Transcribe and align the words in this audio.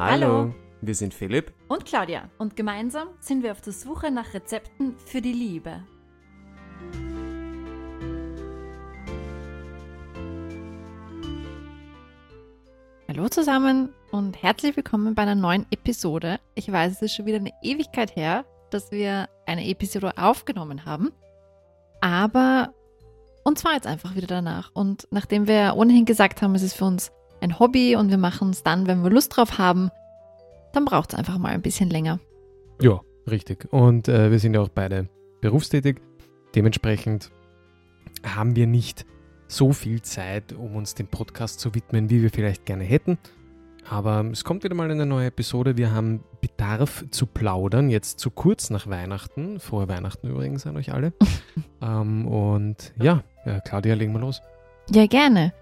Hallo, 0.00 0.54
wir 0.80 0.94
sind 0.94 1.12
Philipp 1.12 1.52
und 1.66 1.84
Claudia 1.84 2.30
und 2.38 2.54
gemeinsam 2.54 3.08
sind 3.18 3.42
wir 3.42 3.50
auf 3.50 3.60
der 3.60 3.72
Suche 3.72 4.12
nach 4.12 4.32
Rezepten 4.32 4.96
für 4.96 5.20
die 5.20 5.32
Liebe. 5.32 5.82
Hallo 13.08 13.28
zusammen 13.28 13.92
und 14.12 14.40
herzlich 14.40 14.76
willkommen 14.76 15.16
bei 15.16 15.22
einer 15.22 15.34
neuen 15.34 15.66
Episode. 15.72 16.38
Ich 16.54 16.70
weiß, 16.70 16.92
es 16.92 17.02
ist 17.02 17.14
schon 17.16 17.26
wieder 17.26 17.38
eine 17.38 17.52
Ewigkeit 17.64 18.14
her, 18.14 18.44
dass 18.70 18.92
wir 18.92 19.28
eine 19.46 19.66
Episode 19.66 20.12
aufgenommen 20.16 20.84
haben, 20.84 21.10
aber 22.00 22.72
und 23.42 23.58
zwar 23.58 23.74
jetzt 23.74 23.88
einfach 23.88 24.14
wieder 24.14 24.28
danach. 24.28 24.70
Und 24.74 25.08
nachdem 25.10 25.48
wir 25.48 25.74
ohnehin 25.76 26.04
gesagt 26.04 26.40
haben, 26.40 26.54
es 26.54 26.62
ist 26.62 26.74
für 26.74 26.84
uns 26.84 27.10
ein 27.40 27.58
Hobby 27.58 27.96
und 27.96 28.10
wir 28.10 28.18
machen 28.18 28.50
es 28.50 28.62
dann, 28.62 28.86
wenn 28.86 29.02
wir 29.02 29.10
Lust 29.10 29.36
drauf 29.36 29.58
haben, 29.58 29.90
dann 30.72 30.84
braucht 30.84 31.12
es 31.12 31.18
einfach 31.18 31.38
mal 31.38 31.48
ein 31.48 31.62
bisschen 31.62 31.90
länger. 31.90 32.20
Ja, 32.80 33.00
richtig. 33.30 33.68
Und 33.72 34.08
äh, 34.08 34.30
wir 34.30 34.38
sind 34.38 34.54
ja 34.54 34.60
auch 34.60 34.68
beide 34.68 35.08
berufstätig. 35.40 36.00
Dementsprechend 36.54 37.30
haben 38.24 38.56
wir 38.56 38.66
nicht 38.66 39.06
so 39.46 39.72
viel 39.72 40.02
Zeit, 40.02 40.52
um 40.52 40.76
uns 40.76 40.94
dem 40.94 41.06
Podcast 41.06 41.60
zu 41.60 41.74
widmen, 41.74 42.10
wie 42.10 42.22
wir 42.22 42.30
vielleicht 42.30 42.66
gerne 42.66 42.84
hätten. 42.84 43.18
Aber 43.88 44.22
es 44.30 44.44
kommt 44.44 44.64
wieder 44.64 44.74
mal 44.74 44.90
eine 44.90 45.06
neue 45.06 45.28
Episode. 45.28 45.78
Wir 45.78 45.92
haben 45.92 46.22
Bedarf 46.42 47.04
zu 47.10 47.26
plaudern, 47.26 47.88
jetzt 47.88 48.20
zu 48.20 48.30
kurz 48.30 48.68
nach 48.68 48.86
Weihnachten. 48.86 49.60
Frohe 49.60 49.88
Weihnachten 49.88 50.28
übrigens 50.28 50.66
an 50.66 50.76
euch 50.76 50.92
alle. 50.92 51.14
ähm, 51.82 52.26
und 52.26 52.92
ja, 53.00 53.22
ja, 53.46 53.60
Claudia, 53.60 53.94
legen 53.94 54.12
wir 54.12 54.20
los. 54.20 54.42
Ja, 54.90 55.06
gerne. 55.06 55.54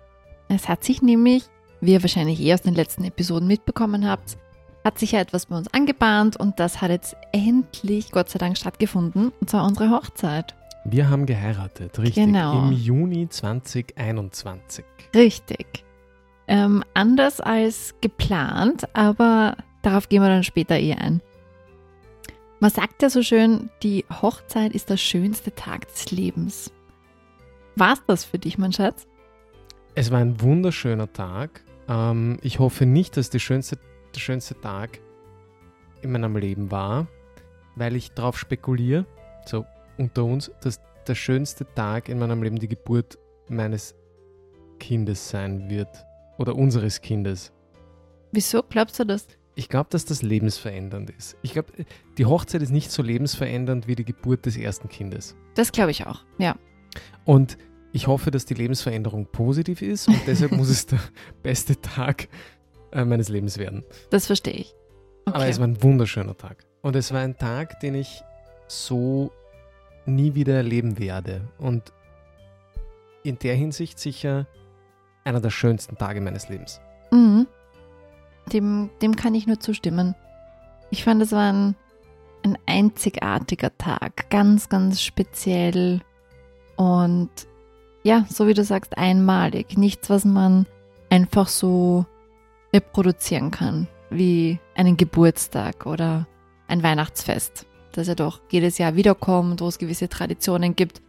Es 0.48 0.68
hat 0.68 0.82
sich 0.82 1.02
nämlich, 1.02 1.44
wie 1.80 1.92
ihr 1.92 2.02
wahrscheinlich 2.02 2.40
eh 2.40 2.54
aus 2.54 2.62
den 2.62 2.74
letzten 2.74 3.04
Episoden 3.04 3.46
mitbekommen 3.46 4.08
habt, 4.08 4.38
hat 4.84 4.98
sich 4.98 5.12
ja 5.12 5.20
etwas 5.20 5.46
bei 5.46 5.56
uns 5.56 5.72
angebahnt 5.74 6.36
und 6.36 6.60
das 6.60 6.80
hat 6.80 6.90
jetzt 6.90 7.16
endlich, 7.32 8.12
Gott 8.12 8.28
sei 8.28 8.38
Dank, 8.38 8.56
stattgefunden. 8.56 9.32
Und 9.40 9.50
zwar 9.50 9.66
unsere 9.66 9.90
Hochzeit. 9.90 10.54
Wir 10.84 11.10
haben 11.10 11.26
geheiratet, 11.26 11.98
richtig. 11.98 12.26
Genau. 12.26 12.68
Im 12.68 12.72
Juni 12.72 13.28
2021. 13.28 14.84
Richtig. 15.14 15.84
Ähm, 16.46 16.84
anders 16.94 17.40
als 17.40 17.94
geplant, 18.00 18.88
aber 18.94 19.56
darauf 19.82 20.08
gehen 20.08 20.22
wir 20.22 20.28
dann 20.28 20.44
später 20.44 20.78
eh 20.78 20.94
ein. 20.94 21.20
Man 22.60 22.70
sagt 22.70 23.02
ja 23.02 23.10
so 23.10 23.22
schön, 23.22 23.68
die 23.82 24.04
Hochzeit 24.22 24.72
ist 24.72 24.88
der 24.88 24.96
schönste 24.96 25.52
Tag 25.54 25.88
des 25.88 26.12
Lebens. 26.12 26.72
War 27.74 27.94
es 27.94 28.02
das 28.06 28.24
für 28.24 28.38
dich, 28.38 28.56
mein 28.56 28.72
Schatz? 28.72 29.06
Es 29.94 30.10
war 30.10 30.20
ein 30.20 30.40
wunderschöner 30.40 31.12
Tag. 31.12 31.62
Ähm, 31.88 32.38
ich 32.42 32.58
hoffe 32.58 32.86
nicht, 32.86 33.16
dass 33.16 33.30
schönste, 33.40 33.78
der 34.14 34.20
schönste 34.20 34.60
Tag 34.60 35.00
in 36.02 36.12
meinem 36.12 36.36
Leben 36.36 36.70
war, 36.70 37.06
weil 37.74 37.96
ich 37.96 38.12
darauf 38.12 38.38
spekuliere, 38.38 39.06
so 39.44 39.64
unter 39.98 40.24
uns, 40.24 40.50
dass 40.62 40.80
der 41.06 41.14
schönste 41.14 41.66
Tag 41.74 42.08
in 42.08 42.18
meinem 42.18 42.42
Leben 42.42 42.58
die 42.58 42.68
Geburt 42.68 43.18
meines 43.48 43.94
Kindes 44.78 45.28
sein 45.28 45.70
wird. 45.70 45.88
Oder 46.38 46.54
unseres 46.54 47.00
Kindes. 47.00 47.52
Wieso 48.32 48.62
glaubst 48.62 48.98
du 48.98 49.04
das? 49.04 49.26
Ich 49.54 49.70
glaube, 49.70 49.88
dass 49.88 50.04
das 50.04 50.20
lebensverändernd 50.20 51.08
ist. 51.08 51.36
Ich 51.40 51.54
glaube, 51.54 51.72
die 52.18 52.26
Hochzeit 52.26 52.60
ist 52.60 52.72
nicht 52.72 52.90
so 52.90 53.02
lebensverändernd 53.02 53.86
wie 53.86 53.94
die 53.94 54.04
Geburt 54.04 54.44
des 54.44 54.58
ersten 54.58 54.90
Kindes. 54.90 55.34
Das 55.54 55.72
glaube 55.72 55.92
ich 55.92 56.06
auch, 56.06 56.20
ja. 56.36 56.56
Und 57.24 57.56
ich 57.96 58.06
hoffe, 58.08 58.30
dass 58.30 58.44
die 58.44 58.52
Lebensveränderung 58.52 59.24
positiv 59.24 59.80
ist 59.80 60.06
und 60.06 60.20
deshalb 60.26 60.52
muss 60.52 60.68
es 60.68 60.84
der 60.84 61.00
beste 61.42 61.80
Tag 61.80 62.28
äh, 62.92 63.06
meines 63.06 63.30
Lebens 63.30 63.56
werden. 63.56 63.84
Das 64.10 64.26
verstehe 64.26 64.52
ich. 64.52 64.74
Okay. 65.24 65.34
Aber 65.34 65.46
es 65.46 65.58
war 65.58 65.66
ein 65.66 65.82
wunderschöner 65.82 66.36
Tag. 66.36 66.66
Und 66.82 66.94
es 66.94 67.10
war 67.10 67.22
ein 67.22 67.38
Tag, 67.38 67.80
den 67.80 67.94
ich 67.94 68.22
so 68.68 69.32
nie 70.04 70.34
wieder 70.34 70.54
erleben 70.54 70.98
werde. 70.98 71.48
Und 71.56 71.94
in 73.22 73.38
der 73.38 73.54
Hinsicht 73.54 73.98
sicher 73.98 74.46
einer 75.24 75.40
der 75.40 75.50
schönsten 75.50 75.96
Tage 75.96 76.20
meines 76.20 76.50
Lebens. 76.50 76.82
Mhm. 77.10 77.46
Dem, 78.52 78.90
dem 79.00 79.16
kann 79.16 79.34
ich 79.34 79.46
nur 79.46 79.58
zustimmen. 79.58 80.14
Ich 80.90 81.02
fand, 81.02 81.22
es 81.22 81.32
war 81.32 81.50
ein, 81.50 81.74
ein 82.44 82.58
einzigartiger 82.66 83.76
Tag. 83.78 84.28
Ganz, 84.28 84.68
ganz 84.68 85.00
speziell. 85.00 86.02
Und 86.76 87.30
ja, 88.06 88.24
so 88.30 88.46
wie 88.46 88.54
du 88.54 88.62
sagst, 88.62 88.96
einmalig. 88.96 89.76
Nichts, 89.76 90.08
was 90.08 90.24
man 90.24 90.66
einfach 91.10 91.48
so 91.48 92.06
reproduzieren 92.72 93.50
kann, 93.50 93.88
wie 94.10 94.60
einen 94.76 94.96
Geburtstag 94.96 95.86
oder 95.86 96.28
ein 96.68 96.84
Weihnachtsfest, 96.84 97.66
das 97.90 98.06
ja 98.06 98.14
doch 98.14 98.40
jedes 98.48 98.78
Jahr 98.78 98.94
wiederkommt, 98.94 99.60
wo 99.60 99.66
es 99.66 99.78
gewisse 99.78 100.08
Traditionen 100.08 100.76
gibt. 100.76 101.02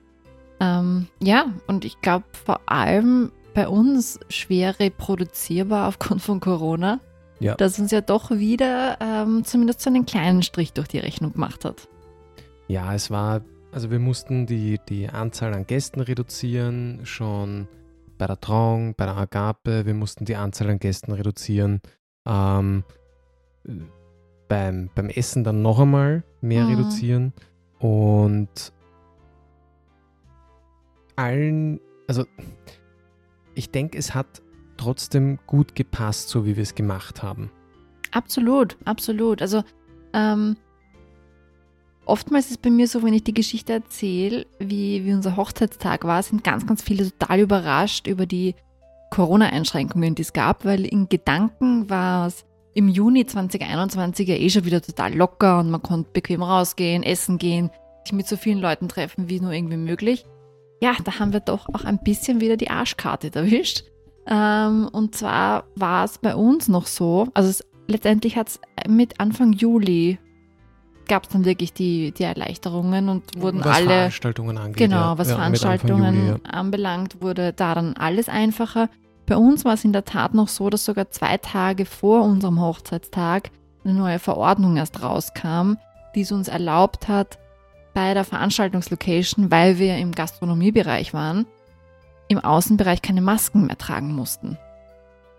Ähm, 0.60 1.08
ja, 1.22 1.54
und 1.68 1.86
ich 1.86 2.02
glaube 2.02 2.26
vor 2.46 2.62
allem 2.66 3.32
bei 3.54 3.68
uns 3.68 4.20
schwer 4.30 4.80
reproduzierbar 4.80 5.88
aufgrund 5.88 6.24
von 6.24 6.40
Corona, 6.40 7.00
ja. 7.40 7.54
das 7.54 7.78
uns 7.78 7.92
ja 7.92 8.02
doch 8.02 8.32
wieder 8.32 8.98
ähm, 9.00 9.44
zumindest 9.46 9.82
so 9.82 9.92
einen 9.92 10.08
kleinen 10.08 10.42
Strich 10.42 10.74
durch 10.74 10.88
die 10.88 10.98
Rechnung 10.98 11.34
gemacht 11.34 11.64
hat. 11.64 11.88
Ja, 12.68 12.96
es 12.96 13.12
war 13.12 13.42
also 13.72 13.92
wir 13.92 14.00
mussten 14.00 14.46
die, 14.46 14.80
die 14.90 15.10
Anzahl 15.10 15.54
an 15.54 15.68
Gästen 15.68 16.00
reduzieren, 16.00 17.02
schon 17.04 17.68
bei 18.18 18.28
der 18.28 18.40
Trauung, 18.40 18.96
bei 18.96 19.06
der 19.06 19.18
Agape, 19.18 19.86
wir 19.86 19.94
mussten 19.94 20.26
die 20.26 20.36
Anzahl 20.36 20.70
an 20.70 20.80
Gästen 20.80 21.12
reduzieren. 21.12 21.82
Ähm, 22.26 22.84
beim, 24.48 24.90
beim 24.96 25.10
Essen 25.10 25.44
dann 25.44 25.62
noch 25.62 25.80
einmal 25.80 26.24
mehr 26.42 26.66
mhm. 26.66 26.76
reduzieren 26.76 27.34
und 27.80 28.74
allen, 31.16 31.80
also 32.08 32.26
ich 33.56 33.72
denke, 33.72 33.98
es 33.98 34.14
hat 34.14 34.42
trotzdem 34.78 35.40
gut 35.48 35.76
gepasst, 35.76 36.30
so 36.30 36.46
wie 36.46 36.56
wir 36.56 36.64
es 36.64 36.76
gemacht 36.76 37.24
haben. 37.24 37.50
Absolut, 38.12 38.78
absolut. 38.86 39.42
Also 39.42 39.64
ähm, 40.14 40.56
Oftmals 42.08 42.46
ist 42.46 42.52
es 42.52 42.58
bei 42.58 42.70
mir 42.70 42.88
so, 42.88 43.04
wenn 43.04 43.14
ich 43.14 43.26
die 43.26 43.34
Geschichte 43.34 43.74
erzähle, 43.74 44.46
wie, 44.60 45.04
wie 45.04 45.14
unser 45.14 45.36
Hochzeitstag 45.36 46.06
war, 46.06 46.24
sind 46.24 46.42
ganz, 46.42 46.66
ganz 46.66 46.82
viele 46.82 47.12
total 47.12 47.42
überrascht 47.42 48.08
über 48.08 48.26
die 48.26 48.56
Corona-Einschränkungen, 49.12 50.16
die 50.16 50.22
es 50.22 50.32
gab, 50.32 50.64
weil 50.64 50.86
in 50.86 51.10
Gedanken 51.10 51.90
war 51.90 52.28
es 52.28 52.46
im 52.74 52.88
Juni 52.88 53.26
2021 53.26 54.28
ja 54.28 54.36
eh 54.36 54.50
schon 54.50 54.64
wieder 54.64 54.82
total 54.82 55.14
locker 55.16 55.60
und 55.60 55.70
man 55.70 55.82
konnte 55.82 56.10
bequem 56.14 56.44
rausgehen, 56.44 57.04
essen 57.04 57.38
gehen, 57.38 57.72
sich 58.06 58.14
mit 58.14 58.28
so 58.28 58.38
vielen 58.38 58.60
Leuten 58.60 58.88
treffen, 58.88 59.30
wie 59.30 59.42
nur 59.42 59.52
irgendwie 59.52 59.78
möglich. 59.78 60.26
Ja, 60.82 60.94
da 61.04 61.20
haben 61.20 61.34
wir 61.34 61.42
doch 61.42 61.68
auch 61.74 61.84
ein 61.84 62.00
bisschen 62.02 62.40
wieder 62.40 62.56
die 62.56 62.70
Arschkarte 62.70 63.32
erwischt. 63.34 63.84
Ähm, 64.28 64.88
und 64.94 65.14
zwar 65.14 65.66
war 65.76 66.06
es 66.06 66.20
bei 66.20 66.36
uns 66.36 66.70
noch 66.70 66.86
so, 66.86 67.28
also 67.34 67.50
es, 67.50 67.66
letztendlich 67.88 68.38
hat 68.38 68.48
es 68.48 68.60
mit 68.88 69.20
Anfang 69.20 69.52
Juli 69.52 70.20
gab 71.08 71.24
es 71.24 71.30
dann 71.30 71.46
wirklich 71.46 71.74
die, 71.74 72.12
die 72.12 72.24
Erleichterungen 72.24 73.10
und 73.10 73.42
wurden 73.42 73.64
was 73.64 73.78
alle. 73.78 73.88
Veranstaltungen 73.88 74.58
angeht. 74.58 74.78
Genau, 74.78 75.18
was 75.18 75.30
ja, 75.30 75.36
Veranstaltungen 75.36 76.16
Juli, 76.16 76.28
ja. 76.30 76.50
anbelangt, 76.50 77.22
wurde 77.22 77.54
da 77.54 77.76
dann 77.76 77.96
alles 77.96 78.30
einfacher. 78.30 78.90
Bei 79.26 79.36
uns 79.36 79.66
war 79.66 79.74
es 79.74 79.84
in 79.84 79.94
der 79.94 80.06
Tat 80.06 80.34
noch 80.34 80.48
so, 80.48 80.70
dass 80.70 80.86
sogar 80.86 81.12
zwei 81.12 81.38
Tage 81.38 81.86
vor 81.86 82.24
unserem 82.24 82.62
Hochzeitstag 82.62 83.52
eine 83.84 83.94
neue 83.94 84.20
Verordnung 84.20 84.78
erst 84.78 85.02
rauskam, 85.02 85.74
die 86.16 86.22
es 86.22 86.32
uns 86.32 86.48
erlaubt 86.48 87.08
hat, 87.08 87.38
bei 87.94 88.14
der 88.14 88.24
Veranstaltungslocation, 88.24 89.50
weil 89.50 89.80
wir 89.80 89.98
im 89.98 90.12
Gastronomiebereich 90.12 91.14
waren, 91.14 91.46
im 92.28 92.40
Außenbereich 92.40 93.02
keine 93.02 93.22
Masken 93.22 93.66
mehr 93.66 93.78
tragen 93.78 94.14
mussten. 94.14 94.58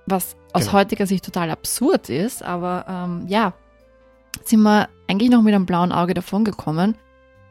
Was 0.07 0.37
aus 0.53 0.67
genau. 0.67 0.73
heutiger 0.79 1.07
Sicht 1.07 1.25
total 1.25 1.51
absurd 1.51 2.09
ist, 2.09 2.43
aber 2.43 2.85
ähm, 2.89 3.25
ja, 3.29 3.53
sind 4.45 4.63
wir 4.63 4.89
eigentlich 5.09 5.31
noch 5.31 5.43
mit 5.43 5.55
einem 5.55 5.67
blauen 5.67 5.93
Auge 5.93 6.15
davon 6.15 6.45
gekommen. 6.45 6.97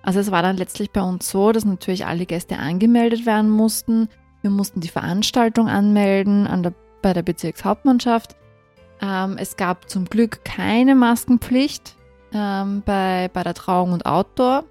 Also 0.03 0.19
es 0.19 0.31
war 0.31 0.41
dann 0.41 0.57
letztlich 0.57 0.91
bei 0.91 1.01
uns 1.01 1.29
so, 1.29 1.51
dass 1.51 1.65
natürlich 1.65 2.05
alle 2.05 2.25
Gäste 2.25 2.57
angemeldet 2.57 3.25
werden 3.25 3.49
mussten. 3.49 4.07
Wir 4.41 4.51
mussten 4.51 4.79
die 4.79 4.87
Veranstaltung 4.87 5.67
anmelden 5.67 6.47
an 6.47 6.63
der, 6.63 6.73
bei 7.01 7.13
der 7.13 7.23
Bezirkshauptmannschaft. 7.23 8.35
Ähm, 9.01 9.35
es 9.37 9.57
gab 9.57 9.89
zum 9.89 10.05
Glück 10.05 10.45
keine 10.45 10.95
Maskenpflicht 10.95 11.97
ähm, 12.33 12.83
bei, 12.85 13.29
bei 13.33 13.43
der 13.43 13.53
Trauung 13.53 13.91
und 13.91 14.05
Outdoor. 14.05 14.63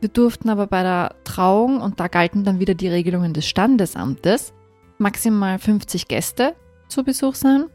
Wir 0.00 0.08
durften 0.08 0.48
aber 0.48 0.66
bei 0.66 0.82
der 0.82 1.14
Trauung, 1.24 1.80
und 1.80 2.00
da 2.00 2.08
galten 2.08 2.44
dann 2.44 2.58
wieder 2.58 2.74
die 2.74 2.88
Regelungen 2.88 3.34
des 3.34 3.46
Standesamtes, 3.46 4.54
maximal 4.98 5.58
50 5.58 6.08
Gäste 6.08 6.54
zu 6.88 7.04
Besuch 7.04 7.34
sein. 7.34 7.66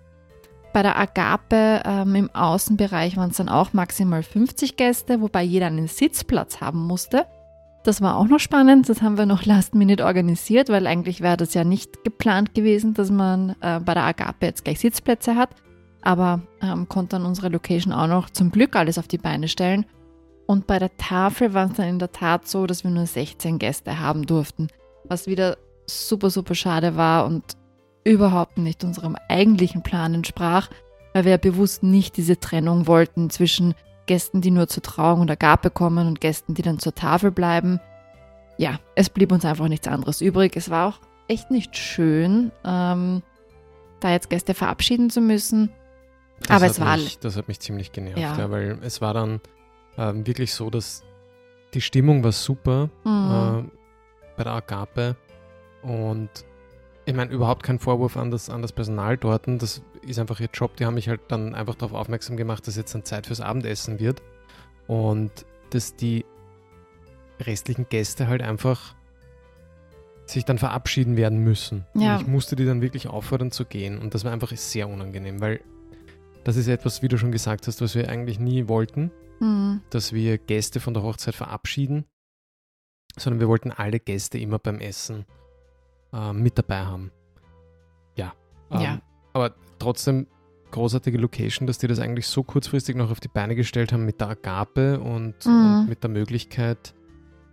Bei 0.75 0.83
der 0.83 0.99
Agape 0.99 1.83
ähm, 1.85 2.15
im 2.15 2.35
Außenbereich 2.35 3.15
waren 3.15 3.29
es 3.29 3.37
dann 3.37 3.47
auch 3.47 3.71
maximal 3.71 4.23
50 4.23 4.75
Gäste, 4.75 5.21
wobei 5.21 5.41
jeder 5.41 5.67
einen 5.67 5.87
Sitzplatz 5.87 6.59
haben 6.59 6.85
musste. 6.85 7.25
Das 7.85 8.01
war 8.01 8.17
auch 8.17 8.27
noch 8.27 8.41
spannend. 8.41 8.89
Das 8.89 9.01
haben 9.01 9.17
wir 9.17 9.25
noch 9.25 9.45
last 9.45 9.73
minute 9.73 10.03
organisiert, 10.03 10.67
weil 10.67 10.85
eigentlich 10.85 11.21
wäre 11.21 11.37
das 11.37 11.53
ja 11.53 11.63
nicht 11.63 12.03
geplant 12.03 12.53
gewesen, 12.53 12.93
dass 12.93 13.09
man 13.09 13.55
äh, 13.61 13.79
bei 13.79 13.93
der 13.93 14.03
Agape 14.03 14.47
jetzt 14.47 14.65
gleich 14.65 14.81
Sitzplätze 14.81 15.37
hat. 15.37 15.51
aber 16.01 16.41
ähm, 16.61 16.89
konnte 16.89 17.15
dann 17.15 17.25
unsere 17.25 17.47
Location 17.47 17.93
auch 17.93 18.07
noch 18.07 18.29
zum 18.29 18.51
Glück 18.51 18.75
alles 18.75 18.97
auf 18.97 19.07
die 19.07 19.17
Beine 19.17 19.47
stellen. 19.47 19.85
Und 20.45 20.67
bei 20.67 20.77
der 20.77 20.97
Tafel 20.97 21.53
war 21.53 21.67
es 21.67 21.77
dann 21.77 21.87
in 21.87 21.99
der 21.99 22.11
Tat 22.11 22.49
so, 22.49 22.67
dass 22.67 22.83
wir 22.83 22.91
nur 22.91 23.05
16 23.05 23.59
Gäste 23.59 24.01
haben 24.01 24.25
durften, 24.25 24.67
was 25.05 25.25
wieder 25.25 25.55
super, 25.87 26.29
super 26.29 26.53
schade 26.53 26.97
war 26.97 27.27
und 27.27 27.55
überhaupt 28.05 28.57
nicht 28.57 28.83
unserem 28.85 29.17
eigentlichen 29.27 29.81
Plan 29.83 30.13
entsprach, 30.13 30.69
weil 31.13 31.25
wir 31.25 31.37
bewusst 31.37 31.83
nicht 31.83 32.15
diese 32.17 32.39
Trennung 32.39 32.87
wollten 32.87 33.29
zwischen 33.29 33.73
Gästen, 34.05 34.39
die 34.41 34.51
nur 34.51 34.67
zur 34.67 34.83
Trauung 34.83 35.21
oder 35.21 35.35
Gabe 35.35 35.69
kommen 35.71 36.07
und 36.07 36.21
Gästen, 36.21 36.53
die 36.53 36.61
dann 36.61 36.79
zur 36.79 36.93
Tafel 36.95 37.31
bleiben. 37.31 37.79
Ja, 38.57 38.79
es 38.95 39.09
blieb 39.09 39.31
uns 39.31 39.43
einfach 39.43 39.67
nichts 39.67 39.87
anderes 39.87 40.21
übrig. 40.21 40.55
Es 40.55 40.69
war 40.69 40.87
auch 40.89 40.99
echt 41.27 41.49
nicht 41.51 41.75
schön, 41.75 42.51
ähm, 42.63 43.21
da 43.99 44.11
jetzt 44.11 44.29
Gäste 44.29 44.53
verabschieden 44.53 45.09
zu 45.09 45.19
müssen. 45.21 45.71
Das 46.41 46.51
Aber 46.51 46.65
es 46.67 46.79
war. 46.79 46.97
Mich, 46.97 47.17
das 47.19 47.35
hat 47.37 47.47
mich 47.47 47.59
ziemlich 47.59 47.91
genervt, 47.91 48.19
Ja. 48.19 48.37
ja. 48.37 48.51
weil 48.51 48.77
es 48.83 49.01
war 49.01 49.13
dann 49.13 49.41
ähm, 49.97 50.27
wirklich 50.27 50.53
so, 50.53 50.69
dass 50.69 51.03
die 51.73 51.81
Stimmung 51.81 52.23
war 52.23 52.31
super 52.33 52.89
Mhm. 53.03 53.65
äh, 53.65 53.71
bei 54.37 54.43
der 54.43 54.53
Agape 54.53 55.15
und 55.81 56.29
ich 57.05 57.13
meine, 57.13 57.31
überhaupt 57.31 57.63
kein 57.63 57.79
Vorwurf 57.79 58.17
an 58.17 58.31
das, 58.31 58.49
an 58.49 58.61
das 58.61 58.71
Personal 58.71 59.17
dort. 59.17 59.43
Das 59.47 59.81
ist 60.05 60.19
einfach 60.19 60.39
ihr 60.39 60.49
Job. 60.51 60.75
Die 60.77 60.85
haben 60.85 60.95
mich 60.95 61.07
halt 61.07 61.21
dann 61.27 61.53
einfach 61.53 61.75
darauf 61.75 61.93
aufmerksam 61.93 62.35
gemacht, 62.37 62.65
dass 62.67 62.75
jetzt 62.75 62.93
dann 62.95 63.05
Zeit 63.05 63.27
fürs 63.27 63.41
Abendessen 63.41 63.99
wird 63.99 64.21
und 64.87 65.31
dass 65.69 65.95
die 65.95 66.25
restlichen 67.39 67.87
Gäste 67.89 68.27
halt 68.27 68.41
einfach 68.41 68.95
sich 70.25 70.45
dann 70.45 70.57
verabschieden 70.57 71.17
werden 71.17 71.39
müssen. 71.39 71.85
Ja. 71.93 72.15
Und 72.15 72.21
ich 72.21 72.27
musste 72.27 72.55
die 72.55 72.65
dann 72.65 72.81
wirklich 72.81 73.07
auffordern 73.07 73.51
zu 73.51 73.65
gehen 73.65 73.99
und 73.99 74.13
das 74.15 74.23
war 74.23 74.31
einfach 74.31 74.51
sehr 74.55 74.87
unangenehm, 74.89 75.39
weil 75.41 75.61
das 76.43 76.55
ist 76.55 76.67
etwas, 76.67 77.01
wie 77.03 77.07
du 77.07 77.17
schon 77.17 77.31
gesagt 77.31 77.67
hast, 77.67 77.81
was 77.81 77.93
wir 77.95 78.09
eigentlich 78.09 78.39
nie 78.39 78.67
wollten, 78.67 79.11
Mhm. 79.39 79.81
dass 79.89 80.13
wir 80.13 80.37
Gäste 80.37 80.79
von 80.79 80.93
der 80.93 81.03
Hochzeit 81.03 81.35
verabschieden, 81.35 82.05
sondern 83.17 83.41
wir 83.41 83.49
wollten 83.49 83.71
alle 83.71 83.99
Gäste 83.99 84.37
immer 84.37 84.59
beim 84.59 84.79
Essen 84.79 85.25
äh, 86.15 86.33
mit 86.33 86.57
dabei 86.57 86.85
haben. 86.85 87.11
Ja. 88.15 88.33
ähm, 88.71 88.81
Ja. 88.81 88.99
Aber 89.33 89.53
trotzdem 89.79 90.27
großartige 90.71 91.17
Location, 91.17 91.67
dass 91.67 91.77
die 91.77 91.87
das 91.87 91.99
eigentlich 91.99 92.27
so 92.27 92.43
kurzfristig 92.43 92.95
noch 92.95 93.11
auf 93.11 93.19
die 93.19 93.27
Beine 93.27 93.55
gestellt 93.55 93.93
haben 93.93 94.05
mit 94.05 94.19
der 94.21 94.29
Agape 94.29 94.99
und, 94.99 95.45
Mhm. 95.45 95.79
und 95.81 95.89
mit 95.89 96.03
der 96.03 96.09
Möglichkeit, 96.09 96.93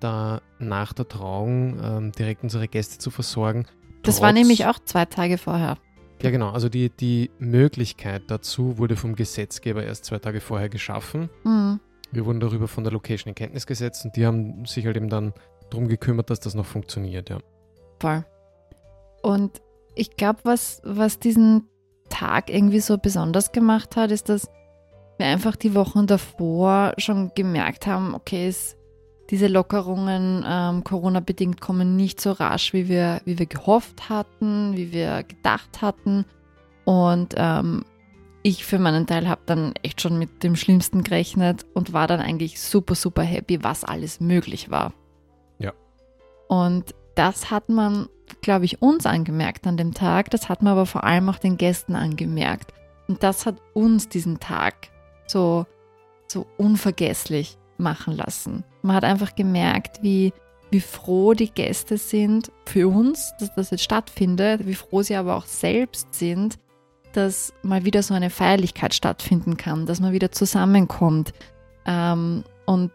da 0.00 0.40
nach 0.58 0.92
der 0.92 1.06
Trauung 1.08 1.78
ähm, 1.80 2.12
direkt 2.12 2.42
unsere 2.42 2.66
Gäste 2.68 2.98
zu 2.98 3.10
versorgen. 3.10 3.66
Das 4.02 4.20
war 4.20 4.32
nämlich 4.32 4.66
auch 4.66 4.80
zwei 4.80 5.04
Tage 5.04 5.38
vorher. 5.38 5.78
Ja, 6.22 6.30
genau. 6.30 6.50
Also 6.50 6.68
die, 6.68 6.90
die 6.90 7.30
Möglichkeit 7.38 8.22
dazu 8.28 8.78
wurde 8.78 8.96
vom 8.96 9.14
Gesetzgeber 9.14 9.84
erst 9.84 10.04
zwei 10.06 10.18
Tage 10.18 10.40
vorher 10.40 10.68
geschaffen. 10.68 11.28
Mhm. 11.44 11.78
Wir 12.10 12.26
wurden 12.26 12.40
darüber 12.40 12.66
von 12.68 12.84
der 12.84 12.92
Location 12.92 13.30
in 13.30 13.34
Kenntnis 13.34 13.66
gesetzt 13.66 14.04
und 14.04 14.16
die 14.16 14.26
haben 14.26 14.64
sich 14.66 14.84
halt 14.86 14.96
eben 14.96 15.08
dann 15.08 15.32
darum 15.70 15.88
gekümmert, 15.88 16.30
dass 16.30 16.40
das 16.40 16.54
noch 16.54 16.66
funktioniert, 16.66 17.30
ja. 17.30 17.38
Voll. 18.00 18.24
Und 19.22 19.62
ich 19.94 20.16
glaube, 20.16 20.40
was, 20.44 20.80
was 20.84 21.18
diesen 21.18 21.68
Tag 22.08 22.50
irgendwie 22.50 22.80
so 22.80 22.98
besonders 22.98 23.52
gemacht 23.52 23.96
hat, 23.96 24.10
ist, 24.10 24.28
dass 24.28 24.50
wir 25.18 25.26
einfach 25.26 25.56
die 25.56 25.74
Wochen 25.74 26.06
davor 26.06 26.92
schon 26.98 27.32
gemerkt 27.34 27.86
haben, 27.86 28.14
okay, 28.14 28.48
es, 28.48 28.76
diese 29.30 29.46
Lockerungen 29.46 30.44
ähm, 30.46 30.84
Corona-bedingt 30.84 31.60
kommen 31.60 31.96
nicht 31.96 32.20
so 32.20 32.32
rasch, 32.32 32.72
wie 32.72 32.88
wir, 32.88 33.20
wie 33.24 33.38
wir 33.38 33.46
gehofft 33.46 34.08
hatten, 34.08 34.76
wie 34.76 34.92
wir 34.92 35.22
gedacht 35.22 35.80
hatten. 35.80 36.24
Und 36.84 37.34
ähm, 37.36 37.84
ich 38.42 38.64
für 38.64 38.78
meinen 38.78 39.06
Teil 39.06 39.28
habe 39.28 39.42
dann 39.46 39.74
echt 39.82 40.00
schon 40.00 40.18
mit 40.18 40.42
dem 40.42 40.56
Schlimmsten 40.56 41.04
gerechnet 41.04 41.64
und 41.74 41.92
war 41.92 42.08
dann 42.08 42.20
eigentlich 42.20 42.60
super, 42.60 42.94
super 42.94 43.22
happy, 43.22 43.62
was 43.62 43.84
alles 43.84 44.20
möglich 44.20 44.70
war. 44.70 44.92
Ja. 45.58 45.72
Und 46.48 46.94
das 47.14 47.50
hat 47.50 47.68
man, 47.68 48.08
glaube 48.40 48.64
ich, 48.64 48.82
uns 48.82 49.06
angemerkt 49.06 49.66
an 49.66 49.76
dem 49.76 49.94
Tag. 49.94 50.30
Das 50.30 50.48
hat 50.48 50.62
man 50.62 50.72
aber 50.72 50.86
vor 50.86 51.04
allem 51.04 51.28
auch 51.28 51.38
den 51.38 51.56
Gästen 51.56 51.94
angemerkt. 51.94 52.72
Und 53.08 53.22
das 53.22 53.46
hat 53.46 53.56
uns 53.74 54.08
diesen 54.08 54.40
Tag 54.40 54.88
so, 55.26 55.66
so 56.28 56.46
unvergesslich 56.56 57.58
machen 57.78 58.14
lassen. 58.14 58.64
Man 58.82 58.96
hat 58.96 59.04
einfach 59.04 59.34
gemerkt, 59.34 60.02
wie, 60.02 60.32
wie 60.70 60.80
froh 60.80 61.34
die 61.34 61.50
Gäste 61.50 61.98
sind 61.98 62.50
für 62.64 62.88
uns, 62.88 63.32
dass 63.38 63.54
das 63.54 63.70
jetzt 63.70 63.84
stattfindet, 63.84 64.66
wie 64.66 64.74
froh 64.74 65.02
sie 65.02 65.16
aber 65.16 65.36
auch 65.36 65.46
selbst 65.46 66.14
sind, 66.14 66.58
dass 67.12 67.52
mal 67.62 67.84
wieder 67.84 68.02
so 68.02 68.14
eine 68.14 68.30
Feierlichkeit 68.30 68.94
stattfinden 68.94 69.56
kann, 69.56 69.86
dass 69.86 70.00
man 70.00 70.12
wieder 70.12 70.32
zusammenkommt. 70.32 71.32
Ähm, 71.86 72.44
und 72.64 72.92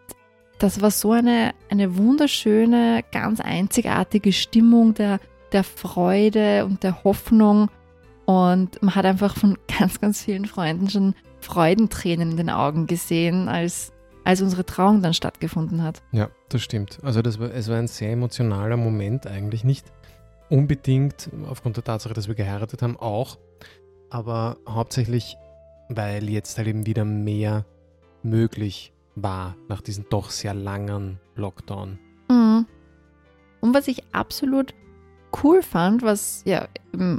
das 0.58 0.80
war 0.80 0.90
so 0.90 1.12
eine, 1.12 1.54
eine 1.70 1.96
wunderschöne, 1.96 3.04
ganz 3.12 3.40
einzigartige 3.40 4.32
Stimmung 4.32 4.94
der, 4.94 5.20
der 5.52 5.64
Freude 5.64 6.64
und 6.64 6.82
der 6.82 7.04
Hoffnung. 7.04 7.70
Und 8.26 8.82
man 8.82 8.94
hat 8.94 9.06
einfach 9.06 9.36
von 9.36 9.56
ganz, 9.78 10.00
ganz 10.00 10.22
vielen 10.22 10.46
Freunden 10.46 10.90
schon 10.90 11.14
Freudentränen 11.40 12.32
in 12.32 12.36
den 12.36 12.50
Augen 12.50 12.86
gesehen, 12.86 13.48
als, 13.48 13.92
als 14.24 14.42
unsere 14.42 14.66
Trauung 14.66 15.00
dann 15.00 15.14
stattgefunden 15.14 15.82
hat. 15.82 16.02
Ja, 16.12 16.28
das 16.48 16.62
stimmt. 16.62 16.98
Also 17.02 17.22
das 17.22 17.38
war, 17.38 17.52
es 17.52 17.68
war 17.68 17.76
ein 17.76 17.86
sehr 17.86 18.12
emotionaler 18.12 18.76
Moment 18.76 19.26
eigentlich. 19.26 19.64
Nicht 19.64 19.86
unbedingt 20.50 21.30
aufgrund 21.48 21.76
der 21.76 21.84
Tatsache, 21.84 22.14
dass 22.14 22.26
wir 22.28 22.34
geheiratet 22.34 22.82
haben, 22.82 22.96
auch, 22.96 23.38
aber 24.10 24.56
hauptsächlich, 24.68 25.36
weil 25.88 26.28
jetzt 26.28 26.58
halt 26.58 26.68
eben 26.68 26.86
wieder 26.86 27.04
mehr 27.04 27.64
möglich 28.22 28.92
war 29.22 29.56
nach 29.68 29.80
diesem 29.80 30.06
doch 30.08 30.30
sehr 30.30 30.54
langen 30.54 31.18
Lockdown. 31.36 31.98
Mhm. 32.30 32.66
Und 33.60 33.74
was 33.74 33.88
ich 33.88 34.02
absolut 34.12 34.74
cool 35.42 35.62
fand, 35.62 36.02
was 36.02 36.42
ja, 36.44 36.68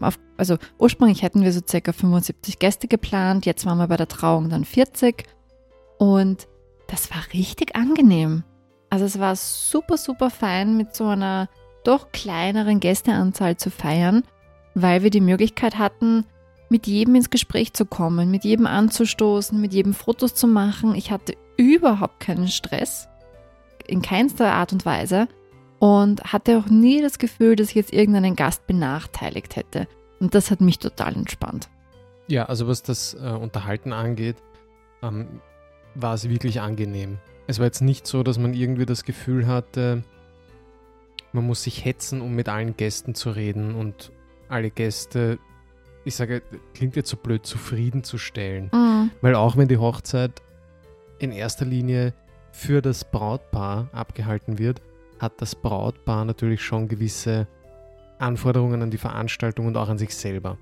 auf, 0.02 0.20
also 0.38 0.58
ursprünglich 0.78 1.22
hätten 1.22 1.44
wir 1.44 1.52
so 1.52 1.62
circa 1.68 1.92
75 1.92 2.60
Gäste 2.60 2.88
geplant, 2.88 3.46
jetzt 3.46 3.66
waren 3.66 3.78
wir 3.78 3.88
bei 3.88 3.98
der 3.98 4.08
Trauung 4.08 4.50
dann 4.50 4.66
40 4.66 5.26
und 5.98 6.48
das 6.88 7.12
war 7.12 7.22
richtig 7.34 7.76
angenehm. 7.76 8.44
Also 8.90 9.06
es 9.06 9.20
war 9.20 9.36
super, 9.36 9.98
super 9.98 10.30
fein 10.30 10.76
mit 10.78 10.96
so 10.96 11.08
einer 11.08 11.50
doch 11.84 12.12
kleineren 12.12 12.80
Gästeanzahl 12.80 13.58
zu 13.58 13.70
feiern, 13.70 14.24
weil 14.74 15.04
wir 15.04 15.12
die 15.12 15.22
Möglichkeit 15.22 15.78
hatten, 15.78 16.26
mit 16.70 16.88
jedem 16.88 17.16
ins 17.16 17.30
Gespräch 17.30 17.74
zu 17.74 17.86
kommen, 17.86 18.30
mit 18.30 18.44
jedem 18.44 18.68
anzustoßen, 18.68 19.60
mit 19.60 19.74
jedem 19.74 19.94
Fotos 19.94 20.36
zu 20.36 20.48
machen. 20.48 20.96
Ich 20.96 21.12
hatte 21.12 21.36
überhaupt 21.60 22.22
keinen 22.22 22.48
Stress, 22.48 23.08
in 23.86 24.02
keinster 24.02 24.54
Art 24.54 24.72
und 24.72 24.86
Weise 24.86 25.28
und 25.80 26.24
hatte 26.24 26.58
auch 26.58 26.70
nie 26.70 27.02
das 27.02 27.20
Gefühl, 27.20 27.56
dass 27.56 27.70
ich 27.70 27.76
jetzt 27.76 27.94
irgendeinen 27.94 28.36
Gast 28.36 28.66
benachteiligt 28.66 29.56
hätte. 29.56 29.88
Und 30.20 30.36
das 30.36 30.52
hat 30.52 30.62
mich 30.62 30.80
total 30.80 31.16
entspannt. 31.16 31.70
Ja, 32.28 32.46
also 32.46 32.68
was 32.68 32.84
das 32.84 33.14
äh, 33.14 33.18
Unterhalten 33.18 33.92
angeht, 33.92 34.38
ähm, 35.02 35.42
war 35.96 36.14
es 36.14 36.30
wirklich 36.30 36.62
angenehm. 36.62 37.18
Es 37.48 37.60
war 37.60 37.66
jetzt 37.66 37.82
nicht 37.82 38.08
so, 38.08 38.24
dass 38.24 38.38
man 38.38 38.54
irgendwie 38.54 38.86
das 38.86 39.04
Gefühl 39.04 39.48
hatte, 39.48 40.04
man 41.34 41.46
muss 41.46 41.64
sich 41.64 41.84
hetzen, 41.84 42.22
um 42.22 42.36
mit 42.36 42.48
allen 42.48 42.78
Gästen 42.78 43.16
zu 43.16 43.32
reden 43.32 43.76
und 43.76 44.12
alle 44.48 44.70
Gäste, 44.70 45.40
ich 46.06 46.16
sage, 46.16 46.42
klingt 46.74 46.96
jetzt 46.96 47.10
so 47.10 47.18
blöd, 47.18 47.46
zufriedenzustellen. 47.46 48.70
Mhm. 48.74 49.12
Weil 49.22 49.36
auch 49.36 49.58
wenn 49.58 49.68
die 49.68 49.78
Hochzeit 49.78 50.42
in 51.20 51.32
erster 51.32 51.66
Linie 51.66 52.14
für 52.52 52.82
das 52.82 53.06
Brautpaar 53.06 53.90
abgehalten 53.92 54.58
wird, 54.58 54.82
hat 55.20 55.42
das 55.42 55.56
Brautpaar 55.56 56.26
natürlich 56.26 56.62
schon 56.62 56.88
gewisse 56.88 57.48
Anforderungen 58.18 58.82
an 58.82 58.92
die 58.92 58.98
Veranstaltung 58.98 59.68
und 59.68 59.78
auch 59.78 59.90
an 59.90 59.98
sich 59.98 60.16
selber. 60.16 60.58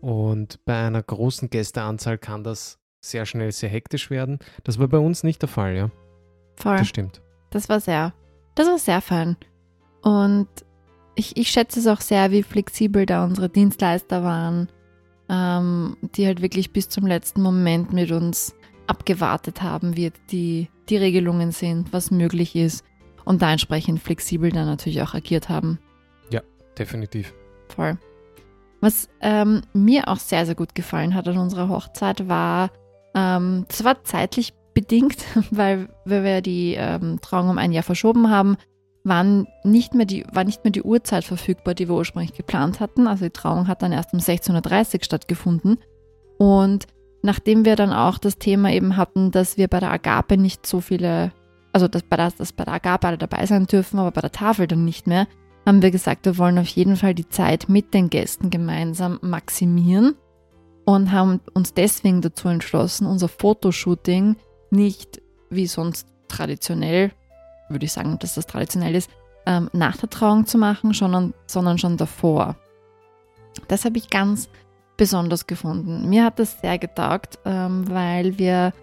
Und 0.00 0.64
bei 0.64 0.86
einer 0.86 1.02
großen 1.02 1.50
Gästeanzahl 1.50 2.18
kann 2.18 2.44
das 2.44 2.78
sehr 3.00 3.26
schnell 3.26 3.52
sehr 3.52 3.68
hektisch 3.68 4.10
werden. 4.10 4.38
Das 4.64 4.78
war 4.78 4.88
bei 4.88 4.98
uns 4.98 5.24
nicht 5.24 5.42
der 5.42 5.48
Fall, 5.48 5.76
ja. 5.76 5.90
Voll. 6.56 6.76
Das 6.76 6.88
stimmt. 6.88 7.22
Das 7.50 7.68
war 7.68 7.80
sehr, 7.80 8.12
das 8.54 8.68
war 8.68 8.78
sehr 8.78 9.00
fein. 9.00 9.36
Und 10.02 10.48
ich, 11.14 11.36
ich 11.36 11.48
schätze 11.48 11.80
es 11.80 11.86
auch 11.86 12.00
sehr, 12.00 12.30
wie 12.30 12.42
flexibel 12.42 13.06
da 13.06 13.24
unsere 13.24 13.48
Dienstleister 13.48 14.22
waren, 14.22 14.68
ähm, 15.28 15.96
die 16.14 16.26
halt 16.26 16.42
wirklich 16.42 16.72
bis 16.72 16.88
zum 16.88 17.06
letzten 17.06 17.42
Moment 17.42 17.92
mit 17.92 18.12
uns 18.12 18.54
abgewartet 18.88 19.62
haben, 19.62 19.92
jetzt 19.94 20.20
die, 20.30 20.68
die 20.88 20.96
Regelungen 20.96 21.52
sind, 21.52 21.92
was 21.92 22.10
möglich 22.10 22.56
ist 22.56 22.84
und 23.24 23.42
da 23.42 23.52
entsprechend 23.52 24.00
flexibel 24.00 24.50
dann 24.50 24.66
natürlich 24.66 25.02
auch 25.02 25.14
agiert 25.14 25.48
haben. 25.48 25.78
Definitiv. 26.78 27.34
Voll. 27.68 27.98
Was 28.80 29.08
ähm, 29.20 29.62
mir 29.72 30.08
auch 30.08 30.18
sehr, 30.18 30.46
sehr 30.46 30.54
gut 30.54 30.74
gefallen 30.74 31.14
hat 31.14 31.26
an 31.26 31.38
unserer 31.38 31.68
Hochzeit 31.68 32.28
war, 32.28 32.70
ähm, 33.14 33.64
das 33.68 33.82
war 33.82 34.04
zeitlich 34.04 34.54
bedingt, 34.72 35.16
weil, 35.50 35.88
weil 36.04 36.22
wir 36.22 36.40
die 36.40 36.74
ähm, 36.74 37.20
Trauung 37.20 37.50
um 37.50 37.58
ein 37.58 37.72
Jahr 37.72 37.82
verschoben 37.82 38.30
haben, 38.30 38.56
waren 39.02 39.46
nicht 39.64 39.94
mehr 39.94 40.06
die, 40.06 40.24
war 40.32 40.44
nicht 40.44 40.64
mehr 40.64 40.70
die 40.70 40.82
Uhrzeit 40.82 41.24
verfügbar, 41.24 41.74
die 41.74 41.88
wir 41.88 41.96
ursprünglich 41.96 42.34
geplant 42.34 42.78
hatten. 42.78 43.08
Also 43.08 43.24
die 43.24 43.30
Trauung 43.30 43.66
hat 43.66 43.82
dann 43.82 43.92
erst 43.92 44.12
um 44.12 44.20
16.30 44.20 44.94
Uhr 44.94 45.04
stattgefunden. 45.04 45.78
Und 46.36 46.86
nachdem 47.22 47.64
wir 47.64 47.76
dann 47.76 47.92
auch 47.92 48.18
das 48.18 48.38
Thema 48.38 48.72
eben 48.72 48.96
hatten, 48.96 49.30
dass 49.30 49.56
wir 49.56 49.68
bei 49.68 49.80
der 49.80 49.90
Agape 49.90 50.36
nicht 50.36 50.66
so 50.66 50.80
viele, 50.80 51.32
also 51.72 51.88
dass 51.88 52.02
bei 52.02 52.16
der, 52.16 52.30
dass 52.30 52.52
bei 52.52 52.64
der 52.64 52.74
Agape 52.74 53.06
alle 53.06 53.18
dabei 53.18 53.44
sein 53.46 53.66
dürfen, 53.66 53.98
aber 53.98 54.10
bei 54.10 54.20
der 54.20 54.32
Tafel 54.32 54.66
dann 54.66 54.84
nicht 54.84 55.06
mehr, 55.06 55.26
haben 55.66 55.82
wir 55.82 55.90
gesagt, 55.90 56.24
wir 56.24 56.38
wollen 56.38 56.58
auf 56.58 56.68
jeden 56.68 56.96
Fall 56.96 57.14
die 57.14 57.28
Zeit 57.28 57.68
mit 57.68 57.92
den 57.92 58.08
Gästen 58.10 58.50
gemeinsam 58.50 59.18
maximieren 59.20 60.14
und 60.86 61.12
haben 61.12 61.40
uns 61.52 61.74
deswegen 61.74 62.22
dazu 62.22 62.48
entschlossen, 62.48 63.06
unser 63.06 63.28
Fotoshooting 63.28 64.36
nicht 64.70 65.20
wie 65.50 65.66
sonst 65.66 66.08
traditionell, 66.28 67.12
würde 67.68 67.84
ich 67.84 67.92
sagen, 67.92 68.18
dass 68.18 68.34
das 68.34 68.46
traditionell 68.46 68.94
ist, 68.94 69.10
ähm, 69.44 69.68
nach 69.72 69.96
der 69.96 70.08
Trauung 70.08 70.46
zu 70.46 70.56
machen, 70.56 70.92
sondern, 70.92 71.34
sondern 71.46 71.78
schon 71.78 71.96
davor. 71.96 72.56
Das 73.66 73.84
habe 73.84 73.98
ich 73.98 74.08
ganz 74.08 74.48
besonders 74.98 75.46
gefunden. 75.46 76.10
Mir 76.10 76.24
hat 76.24 76.38
das 76.38 76.60
sehr 76.60 76.78
getaugt, 76.78 77.38
ähm, 77.46 77.90
weil 77.90 78.38
wir 78.38 78.74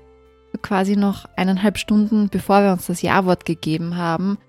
quasi 0.64 0.96
noch 0.96 1.26
eineinhalb 1.36 1.78
Stunden, 1.78 2.30
bevor 2.30 2.64
wir 2.64 2.72
uns 2.72 2.88
das 2.88 3.04
Ja-Wort 3.04 3.46
gegeben 3.46 3.98
haben, 3.98 4.40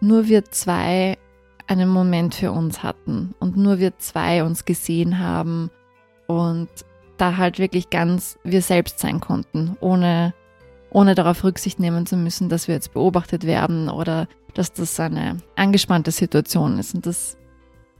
nur 0.00 0.28
wir 0.28 0.46
zwei 0.46 1.18
einen 1.66 1.88
Moment 1.88 2.34
für 2.34 2.52
uns 2.52 2.82
hatten 2.82 3.34
und 3.40 3.56
nur 3.56 3.78
wir 3.78 3.98
zwei 3.98 4.44
uns 4.44 4.64
gesehen 4.64 5.18
haben 5.18 5.70
und 6.26 6.68
da 7.18 7.36
halt 7.36 7.58
wirklich 7.58 7.90
ganz 7.90 8.38
wir 8.44 8.62
selbst 8.62 9.00
sein 9.00 9.20
konnten, 9.20 9.76
ohne, 9.80 10.32
ohne 10.90 11.14
darauf 11.14 11.42
Rücksicht 11.42 11.80
nehmen 11.80 12.06
zu 12.06 12.16
müssen, 12.16 12.48
dass 12.48 12.68
wir 12.68 12.76
jetzt 12.76 12.94
beobachtet 12.94 13.44
werden 13.44 13.88
oder 13.88 14.28
dass 14.54 14.72
das 14.72 14.98
eine 15.00 15.38
angespannte 15.56 16.12
Situation 16.12 16.78
ist. 16.78 16.94
Und 16.94 17.06
das 17.06 17.36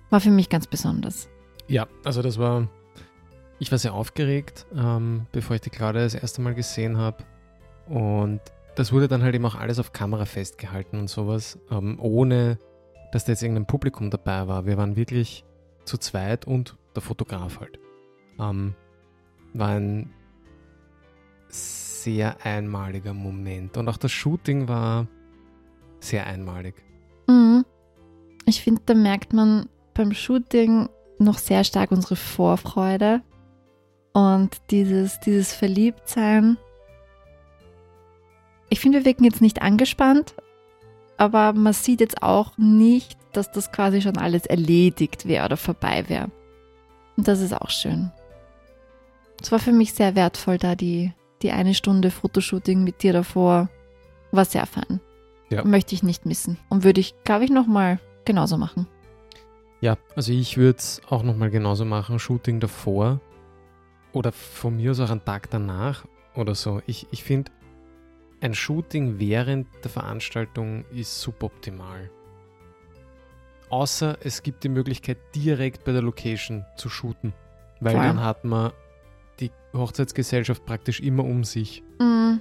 war 0.08 0.20
für 0.20 0.30
mich 0.30 0.48
ganz 0.48 0.68
besonders. 0.68 1.28
Ja, 1.68 1.86
also 2.04 2.22
das 2.22 2.38
war, 2.38 2.68
ich 3.58 3.70
war 3.70 3.78
sehr 3.78 3.94
aufgeregt, 3.94 4.66
ähm, 4.74 5.26
bevor 5.32 5.56
ich 5.56 5.62
die 5.62 5.70
Claudia 5.70 6.02
das 6.02 6.14
erste 6.14 6.40
Mal 6.40 6.54
gesehen 6.54 6.96
habe. 6.96 7.18
Und 7.88 8.40
das 8.74 8.92
wurde 8.92 9.08
dann 9.08 9.22
halt 9.22 9.34
eben 9.34 9.44
auch 9.44 9.54
alles 9.54 9.78
auf 9.78 9.92
Kamera 9.92 10.24
festgehalten 10.24 10.98
und 10.98 11.08
sowas, 11.08 11.58
ähm, 11.70 11.98
ohne 12.00 12.58
dass 13.12 13.24
da 13.24 13.32
jetzt 13.32 13.42
irgendein 13.42 13.66
Publikum 13.66 14.10
dabei 14.10 14.48
war. 14.48 14.66
Wir 14.66 14.76
waren 14.76 14.96
wirklich 14.96 15.44
zu 15.84 15.98
zweit 15.98 16.46
und 16.46 16.76
der 16.94 17.02
Fotograf 17.02 17.60
halt. 17.60 17.78
Ähm, 18.38 18.74
war 19.54 19.70
ein 19.70 20.10
sehr 21.48 22.44
einmaliger 22.44 23.14
Moment. 23.14 23.76
Und 23.76 23.88
auch 23.88 23.96
das 23.96 24.12
Shooting 24.12 24.68
war 24.68 25.06
sehr 26.00 26.26
einmalig. 26.26 26.74
Mhm. 27.26 27.64
Ich 28.46 28.62
finde, 28.62 28.82
da 28.86 28.94
merkt 28.94 29.32
man 29.32 29.68
beim 29.94 30.12
Shooting 30.12 30.88
noch 31.18 31.38
sehr 31.38 31.64
stark 31.64 31.90
unsere 31.90 32.16
Vorfreude 32.16 33.22
und 34.12 34.50
dieses, 34.70 35.20
dieses 35.20 35.52
Verliebtsein. 35.52 36.56
Ich 38.68 38.80
finde, 38.80 38.98
wir 38.98 39.04
wirken 39.04 39.24
jetzt 39.24 39.40
nicht 39.40 39.62
angespannt, 39.62 40.34
aber 41.16 41.52
man 41.52 41.72
sieht 41.72 42.00
jetzt 42.00 42.22
auch 42.22 42.56
nicht, 42.58 43.18
dass 43.32 43.50
das 43.50 43.72
quasi 43.72 44.02
schon 44.02 44.16
alles 44.16 44.46
erledigt 44.46 45.26
wäre 45.26 45.44
oder 45.44 45.56
vorbei 45.56 46.08
wäre. 46.08 46.30
Und 47.16 47.28
das 47.28 47.40
ist 47.40 47.52
auch 47.52 47.70
schön. 47.70 48.12
Es 49.40 49.52
war 49.52 49.58
für 49.58 49.72
mich 49.72 49.92
sehr 49.92 50.14
wertvoll, 50.14 50.58
da 50.58 50.74
die, 50.74 51.12
die 51.42 51.52
eine 51.52 51.74
Stunde 51.74 52.10
Fotoshooting 52.10 52.82
mit 52.82 53.02
dir 53.02 53.12
davor 53.12 53.68
war 54.32 54.44
sehr 54.44 54.66
fein. 54.66 55.00
Ja. 55.50 55.64
Möchte 55.64 55.94
ich 55.94 56.02
nicht 56.02 56.26
missen. 56.26 56.58
Und 56.68 56.84
würde 56.84 57.00
ich, 57.00 57.14
glaube 57.24 57.44
ich, 57.44 57.50
nochmal 57.50 57.98
genauso 58.24 58.58
machen. 58.58 58.86
Ja, 59.80 59.96
also 60.16 60.32
ich 60.32 60.56
würde 60.56 60.78
es 60.78 61.00
auch 61.08 61.22
nochmal 61.22 61.50
genauso 61.50 61.84
machen. 61.84 62.18
Shooting 62.18 62.60
davor 62.60 63.20
oder 64.12 64.32
von 64.32 64.76
mir 64.76 64.90
aus 64.90 65.00
auch 65.00 65.10
einen 65.10 65.24
Tag 65.24 65.50
danach 65.50 66.04
oder 66.34 66.54
so. 66.54 66.82
Ich, 66.86 67.06
ich 67.10 67.22
finde, 67.22 67.52
ein 68.40 68.54
Shooting 68.54 69.18
während 69.18 69.68
der 69.82 69.90
Veranstaltung 69.90 70.84
ist 70.92 71.20
suboptimal. 71.20 72.10
Außer 73.70 74.18
es 74.22 74.42
gibt 74.42 74.64
die 74.64 74.68
Möglichkeit, 74.68 75.18
direkt 75.34 75.84
bei 75.84 75.92
der 75.92 76.02
Location 76.02 76.64
zu 76.76 76.88
shooten. 76.88 77.34
Weil 77.80 77.94
dann 77.94 78.22
hat 78.22 78.44
man 78.44 78.72
die 79.38 79.52
Hochzeitsgesellschaft 79.72 80.64
praktisch 80.64 81.00
immer 81.00 81.24
um 81.24 81.44
sich. 81.44 81.82
Mhm. 82.00 82.40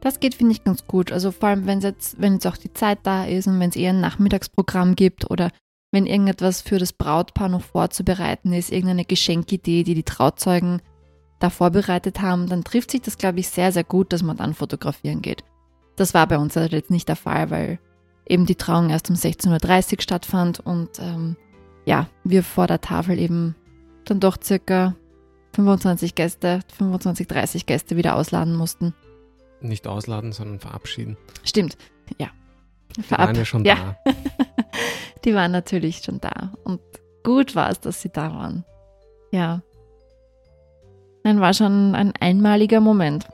Das 0.00 0.20
geht, 0.20 0.34
finde 0.34 0.52
ich, 0.52 0.64
ganz 0.64 0.86
gut. 0.86 1.12
Also 1.12 1.30
vor 1.30 1.50
allem, 1.50 1.66
wenn 1.66 1.80
jetzt, 1.80 2.20
wenn 2.20 2.34
jetzt 2.34 2.46
auch 2.46 2.56
die 2.56 2.72
Zeit 2.72 2.98
da 3.04 3.24
ist 3.24 3.46
und 3.46 3.60
wenn 3.60 3.70
es 3.70 3.76
eher 3.76 3.90
ein 3.90 4.00
Nachmittagsprogramm 4.00 4.94
gibt 4.96 5.30
oder 5.30 5.50
wenn 5.92 6.06
irgendetwas 6.06 6.62
für 6.62 6.78
das 6.78 6.92
Brautpaar 6.92 7.48
noch 7.48 7.62
vorzubereiten 7.62 8.52
ist, 8.52 8.70
irgendeine 8.70 9.04
Geschenkidee, 9.04 9.82
die 9.82 9.94
die 9.94 10.04
Trauzeugen 10.04 10.80
da 11.40 11.50
vorbereitet 11.50 12.20
haben, 12.20 12.48
dann 12.48 12.64
trifft 12.64 12.90
sich 12.90 13.00
das, 13.00 13.18
glaube 13.18 13.40
ich, 13.40 13.48
sehr, 13.48 13.72
sehr 13.72 13.84
gut, 13.84 14.12
dass 14.12 14.22
man 14.22 14.36
dann 14.36 14.54
fotografieren 14.54 15.22
geht. 15.22 15.42
Das 15.96 16.14
war 16.14 16.26
bei 16.26 16.38
uns 16.38 16.54
halt 16.54 16.72
jetzt 16.72 16.90
nicht 16.90 17.08
der 17.08 17.16
Fall, 17.16 17.50
weil 17.50 17.78
eben 18.26 18.46
die 18.46 18.54
Trauung 18.54 18.90
erst 18.90 19.10
um 19.10 19.16
16.30 19.16 19.92
Uhr 19.94 20.02
stattfand 20.02 20.60
und 20.60 20.98
ähm, 21.00 21.36
ja, 21.84 22.08
wir 22.24 22.42
vor 22.42 22.66
der 22.66 22.80
Tafel 22.80 23.18
eben 23.18 23.56
dann 24.04 24.20
doch 24.20 24.36
circa 24.42 24.94
25 25.54 26.14
Gäste, 26.14 26.60
25, 26.76 27.26
30 27.26 27.66
Gäste 27.66 27.96
wieder 27.96 28.14
ausladen 28.14 28.54
mussten. 28.54 28.94
Nicht 29.60 29.86
ausladen, 29.86 30.32
sondern 30.32 30.60
verabschieden. 30.60 31.16
Stimmt, 31.42 31.76
ja. 32.18 32.28
Die 32.96 33.10
waren 33.10 33.34
ja 33.34 33.44
schon 33.44 33.64
ja. 33.64 33.96
da. 34.04 34.12
die 35.24 35.34
waren 35.34 35.52
natürlich 35.52 35.98
schon 35.98 36.20
da. 36.20 36.52
Und 36.64 36.80
gut 37.22 37.54
war 37.54 37.70
es, 37.70 37.80
dass 37.80 38.02
sie 38.02 38.10
da 38.10 38.32
waren. 38.32 38.64
Ja. 39.30 39.62
Nein, 41.22 41.40
war 41.40 41.54
schon 41.54 41.94
ein 41.94 42.12
einmaliger 42.18 42.80
Moment. 42.80 43.28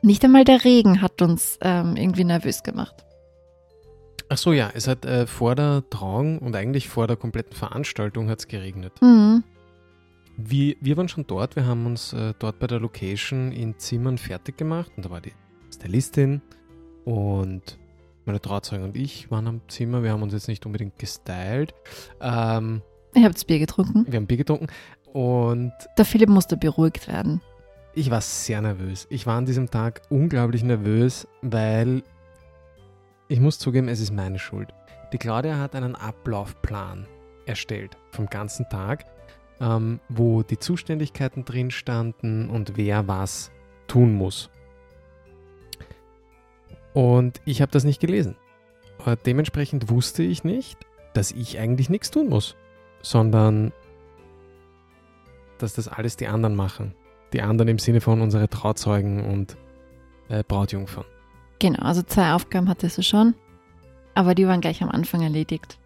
Nicht 0.00 0.24
einmal 0.24 0.44
der 0.44 0.64
Regen 0.64 1.00
hat 1.02 1.22
uns 1.22 1.58
ähm, 1.60 1.96
irgendwie 1.96 2.24
nervös 2.24 2.62
gemacht. 2.62 3.04
Ach 4.28 4.38
so, 4.38 4.52
ja, 4.52 4.70
es 4.74 4.88
hat 4.88 5.04
äh, 5.04 5.26
vor 5.26 5.54
der 5.54 5.84
Trauung 5.90 6.38
und 6.38 6.56
eigentlich 6.56 6.88
vor 6.88 7.06
der 7.06 7.16
kompletten 7.16 7.54
Veranstaltung 7.54 8.30
hat 8.30 8.40
es 8.40 8.48
geregnet. 8.48 8.94
Mhm. 9.02 9.44
Wir, 10.38 10.76
wir 10.80 10.96
waren 10.96 11.08
schon 11.08 11.26
dort, 11.26 11.54
wir 11.54 11.66
haben 11.66 11.84
uns 11.84 12.14
äh, 12.14 12.32
dort 12.38 12.58
bei 12.58 12.66
der 12.66 12.80
Location 12.80 13.52
in 13.52 13.78
Zimmern 13.78 14.16
fertig 14.16 14.56
gemacht 14.56 14.90
und 14.96 15.04
da 15.04 15.10
war 15.10 15.20
die 15.20 15.34
Stylistin 15.72 16.40
und 17.04 17.78
meine 18.26 18.40
Trauzeuge 18.40 18.84
und 18.84 18.96
ich 18.96 19.30
waren 19.30 19.46
am 19.46 19.60
Zimmer. 19.68 20.02
Wir 20.02 20.12
haben 20.12 20.22
uns 20.22 20.32
jetzt 20.32 20.48
nicht 20.48 20.64
unbedingt 20.66 20.98
gestylt. 20.98 21.74
Ähm, 22.20 22.82
Ihr 23.14 23.24
habt 23.24 23.46
Bier 23.46 23.58
getrunken? 23.58 24.06
Wir 24.08 24.16
haben 24.16 24.26
Bier 24.26 24.38
getrunken 24.38 24.68
und. 25.12 25.72
Der 25.98 26.04
Philipp 26.04 26.28
musste 26.28 26.56
beruhigt 26.56 27.08
werden. 27.08 27.40
Ich 27.94 28.10
war 28.10 28.20
sehr 28.20 28.62
nervös. 28.62 29.06
Ich 29.10 29.26
war 29.26 29.36
an 29.36 29.44
diesem 29.44 29.70
Tag 29.70 30.02
unglaublich 30.08 30.62
nervös, 30.62 31.28
weil 31.42 32.02
ich 33.28 33.38
muss 33.38 33.58
zugeben, 33.58 33.88
es 33.88 34.00
ist 34.00 34.12
meine 34.12 34.38
Schuld. 34.38 34.72
Die 35.12 35.18
Claudia 35.18 35.58
hat 35.58 35.74
einen 35.74 35.94
Ablaufplan 35.94 37.06
erstellt 37.44 37.98
vom 38.12 38.26
ganzen 38.26 38.66
Tag 38.70 39.04
ähm, 39.62 40.00
wo 40.08 40.42
die 40.42 40.58
Zuständigkeiten 40.58 41.44
drin 41.44 41.70
standen 41.70 42.50
und 42.50 42.76
wer 42.76 43.06
was 43.08 43.50
tun 43.86 44.12
muss. 44.12 44.50
Und 46.94 47.40
ich 47.44 47.62
habe 47.62 47.72
das 47.72 47.84
nicht 47.84 48.00
gelesen. 48.00 48.36
Aber 48.98 49.16
dementsprechend 49.16 49.90
wusste 49.90 50.22
ich 50.22 50.44
nicht, 50.44 50.78
dass 51.14 51.32
ich 51.32 51.58
eigentlich 51.58 51.90
nichts 51.90 52.10
tun 52.10 52.28
muss, 52.28 52.56
sondern 53.02 53.72
dass 55.58 55.74
das 55.74 55.88
alles 55.88 56.16
die 56.16 56.26
anderen 56.26 56.54
machen. 56.54 56.94
Die 57.32 57.42
anderen 57.42 57.68
im 57.68 57.78
Sinne 57.78 58.00
von 58.00 58.20
unsere 58.20 58.48
Trauzeugen 58.48 59.24
und 59.24 59.56
äh, 60.28 60.42
Brautjungfern. 60.46 61.04
Genau, 61.58 61.82
also 61.82 62.02
zwei 62.02 62.32
Aufgaben 62.34 62.68
hattest 62.68 62.98
du 62.98 63.02
schon, 63.02 63.34
aber 64.14 64.34
die 64.34 64.46
waren 64.46 64.60
gleich 64.60 64.82
am 64.82 64.90
Anfang 64.90 65.22
erledigt. 65.22 65.78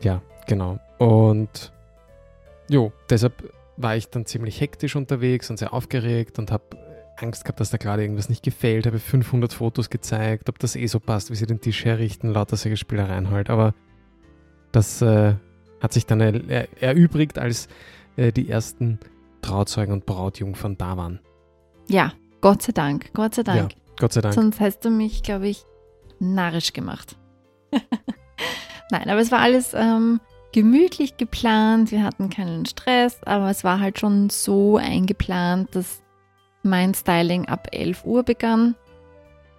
Ja, 0.00 0.22
genau. 0.46 0.78
Und 0.98 1.72
Jo, 2.68 2.92
deshalb 3.08 3.52
war 3.78 3.96
ich 3.96 4.10
dann 4.10 4.26
ziemlich 4.26 4.60
hektisch 4.60 4.94
unterwegs 4.94 5.48
und 5.48 5.58
sehr 5.58 5.72
aufgeregt 5.72 6.38
und 6.38 6.52
habe 6.52 6.64
Angst 7.22 7.44
gehabt, 7.44 7.60
dass 7.60 7.70
da 7.70 7.76
gerade 7.76 8.02
irgendwas 8.02 8.28
nicht 8.28 8.42
gefällt. 8.42 8.86
Habe 8.86 8.98
500 8.98 9.52
Fotos 9.52 9.90
gezeigt, 9.90 10.48
ob 10.48 10.58
das 10.58 10.76
eh 10.76 10.86
so 10.86 11.00
passt, 11.00 11.30
wie 11.30 11.34
sie 11.34 11.46
den 11.46 11.60
Tisch 11.60 11.84
herrichten, 11.84 12.32
lauter 12.32 12.56
solche 12.56 12.76
Spielereien 12.76 13.30
halt. 13.30 13.50
Aber 13.50 13.74
das 14.72 15.02
äh, 15.02 15.34
hat 15.80 15.92
sich 15.92 16.06
dann 16.06 16.20
er 16.20 16.82
erübrigt, 16.82 17.38
als 17.38 17.68
äh, 18.16 18.32
die 18.32 18.48
ersten 18.48 18.98
Trauzeugen 19.42 19.92
und 19.92 20.06
Brautjungfern 20.06 20.76
da 20.76 20.96
waren. 20.96 21.20
Ja, 21.88 22.12
Gott 22.40 22.62
sei 22.62 22.72
Dank, 22.72 23.12
Gott 23.14 23.34
sei 23.34 23.42
Dank. 23.42 23.72
Ja, 23.72 23.78
Gott 23.98 24.12
sei 24.12 24.20
Dank. 24.20 24.34
Sonst 24.34 24.60
hast 24.60 24.84
du 24.84 24.90
mich, 24.90 25.22
glaube 25.22 25.48
ich, 25.48 25.64
narrisch 26.18 26.72
gemacht. 26.72 27.16
Nein, 28.90 29.08
aber 29.08 29.20
es 29.20 29.30
war 29.30 29.40
alles 29.40 29.74
ähm, 29.74 30.20
gemütlich 30.52 31.16
geplant, 31.16 31.90
wir 31.90 32.02
hatten 32.02 32.30
keinen 32.30 32.66
Stress, 32.66 33.22
aber 33.24 33.50
es 33.50 33.64
war 33.64 33.80
halt 33.80 33.98
schon 33.98 34.30
so 34.30 34.76
eingeplant, 34.76 35.74
dass 35.74 36.02
mein 36.62 36.94
Styling 36.94 37.46
ab 37.46 37.68
11 37.72 38.04
Uhr 38.04 38.22
begann. 38.22 38.74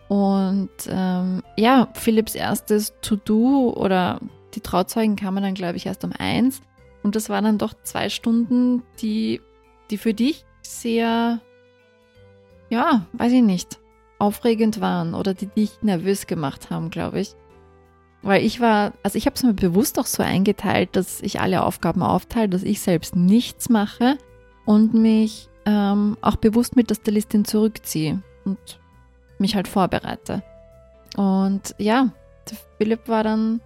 Und 0.07 0.69
ähm, 0.89 1.43
ja, 1.55 1.87
Philipps 1.93 2.35
erstes 2.35 2.93
To-Do 3.01 3.73
oder 3.75 4.19
die 4.55 4.61
Trauzeugen 4.61 5.15
kamen 5.15 5.43
dann, 5.43 5.53
glaube 5.53 5.77
ich, 5.77 5.85
erst 5.85 6.03
um 6.03 6.11
eins. 6.17 6.61
Und 7.03 7.15
das 7.15 7.29
waren 7.29 7.43
dann 7.43 7.57
doch 7.57 7.73
zwei 7.83 8.09
Stunden, 8.09 8.83
die 9.01 9.39
die 9.89 9.97
für 9.97 10.13
dich 10.13 10.45
sehr, 10.61 11.39
ja, 12.69 13.05
weiß 13.13 13.31
ich 13.31 13.41
nicht, 13.41 13.79
aufregend 14.19 14.81
waren 14.81 15.13
oder 15.13 15.33
die 15.33 15.47
dich 15.47 15.81
nervös 15.81 16.27
gemacht 16.27 16.69
haben, 16.69 16.89
glaube 16.89 17.21
ich. 17.21 17.35
Weil 18.21 18.43
ich 18.43 18.59
war, 18.59 18.93
also 19.01 19.17
ich 19.17 19.25
habe 19.25 19.35
es 19.35 19.43
mir 19.43 19.53
bewusst 19.53 19.97
auch 19.97 20.05
so 20.05 20.21
eingeteilt, 20.21 20.89
dass 20.95 21.21
ich 21.21 21.39
alle 21.39 21.63
Aufgaben 21.63 22.03
aufteile, 22.03 22.49
dass 22.49 22.63
ich 22.63 22.81
selbst 22.81 23.15
nichts 23.15 23.69
mache 23.69 24.17
und 24.65 24.93
mich 24.93 25.49
ähm, 25.69 26.17
auch 26.21 26.35
bewusst 26.37 26.75
mit 26.75 26.89
der 26.89 26.95
Stylistin 26.95 27.45
zurückziehe 27.45 28.23
und 28.43 28.79
mich 29.37 29.55
halt 29.55 29.67
vorbereite. 29.67 30.41
Und 31.15 31.75
ja, 31.77 32.11
Philipp 32.77 33.07
war 33.07 33.23
dann 33.23 33.61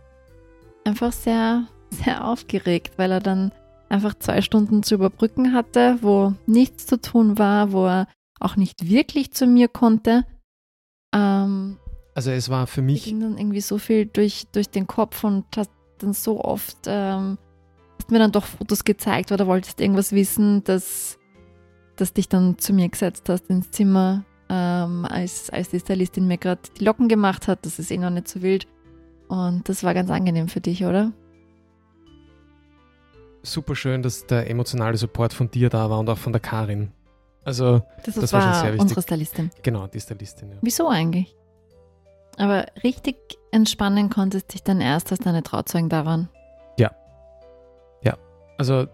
einfach 0.84 1.14
sehr, 1.14 1.68
sehr 1.90 2.26
aufgeregt, 2.28 2.94
weil 2.98 3.12
er 3.12 3.22
dann 3.22 3.54
einfach 3.88 4.16
zwei 4.20 4.42
Stunden 4.42 4.84
zu 4.84 4.96
überbrücken 4.96 5.54
hatte, 5.54 6.00
wo 6.02 6.34
nichts 6.46 6.88
zu 6.88 7.00
tun 7.00 7.38
war, 7.38 7.72
wo 7.72 7.86
er 7.86 8.08
auch 8.40 8.58
nicht 8.58 8.90
wirklich 8.90 9.32
zu 9.32 9.46
mir 9.46 9.70
konnte. 9.70 10.26
Ähm, 11.14 11.78
also 12.16 12.32
es 12.32 12.50
war 12.50 12.68
für 12.68 12.82
mich. 12.82 13.06
ging 13.06 13.22
dann 13.22 13.38
irgendwie 13.38 13.62
so 13.62 13.78
viel 13.78 14.08
durch, 14.08 14.48
durch 14.52 14.70
den 14.70 14.88
Kopf 14.88 15.24
und 15.24 15.46
hast 15.56 15.72
dann 16.00 16.14
so 16.14 16.44
oft 16.44 16.78
ähm, 16.86 17.38
hast 17.98 18.12
mir 18.12 18.20
dann 18.20 18.34
doch 18.34 18.46
Fotos 18.46 18.84
gezeigt 18.84 19.32
oder 19.32 19.48
wolltest 19.48 19.80
irgendwas 19.80 20.12
wissen, 20.12 20.64
dass, 20.66 21.18
dass 21.96 22.14
dich 22.14 22.30
dann 22.30 22.58
zu 22.58 22.74
mir 22.74 22.90
gesetzt 22.90 23.30
hast 23.30 23.50
ins 23.50 23.72
Zimmer, 23.72 24.24
ähm, 24.50 25.06
als, 25.06 25.50
als 25.50 25.70
die 25.70 25.80
Stylistin 25.80 26.28
mir 26.28 26.38
gerade 26.38 26.62
die 26.78 26.84
Locken 26.84 27.08
gemacht 27.08 27.48
hat. 27.48 27.66
Das 27.66 27.80
ist 27.80 27.92
eh 27.92 27.98
noch 27.98 28.10
nicht 28.10 28.28
so 28.28 28.42
wild. 28.42 28.68
Und 29.28 29.68
das 29.70 29.84
war 29.84 29.94
ganz 29.94 30.10
angenehm 30.10 30.48
für 30.48 30.62
dich, 30.62 30.86
oder? 30.86 31.12
Super 33.42 33.76
schön, 33.76 34.02
dass 34.02 34.26
der 34.26 34.50
emotionale 34.50 34.98
Support 34.98 35.34
von 35.34 35.50
dir 35.50 35.70
da 35.70 35.90
war 35.90 36.00
und 36.00 36.10
auch 36.10 36.18
von 36.18 36.32
der 36.34 36.42
Karin. 36.42 36.92
Also, 37.44 37.82
das, 38.06 38.16
das 38.16 38.32
war, 38.32 38.42
war, 38.42 38.54
schon 38.54 38.62
sehr 38.62 38.74
wichtig. 38.74 38.82
unsere 38.82 39.02
Stylistin. 39.02 39.52
Genau, 39.64 39.88
die 39.88 40.00
Stylistin. 40.00 40.52
Ja. 40.52 40.58
Wieso 40.62 40.88
eigentlich? 40.88 41.36
Aber 42.38 42.66
richtig 42.84 43.18
entspannen 43.52 44.10
konntest 44.10 44.50
du 44.50 44.52
dich 44.54 44.64
dann 44.64 44.82
erst, 44.82 45.12
als 45.12 45.20
deine 45.20 45.44
Trauzeugen 45.44 45.90
da 45.90 46.06
waren. 46.06 46.30
Ja. 46.78 46.92
Ja. 48.02 48.18
Also, 48.58 48.88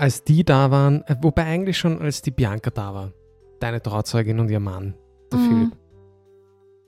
als 0.00 0.24
die 0.24 0.44
da 0.44 0.70
waren, 0.70 1.02
äh, 1.02 1.16
wobei 1.20 1.44
eigentlich 1.44 1.76
schon 1.76 2.00
als 2.00 2.22
die 2.22 2.30
Bianca 2.30 2.70
da 2.70 2.94
war. 2.94 3.12
Deine 3.60 3.82
Trauzeugin 3.82 4.40
und 4.40 4.50
ihr 4.50 4.58
Mann, 4.58 4.94
der 5.30 5.38
mhm. 5.38 5.48
Philipp. 5.48 5.76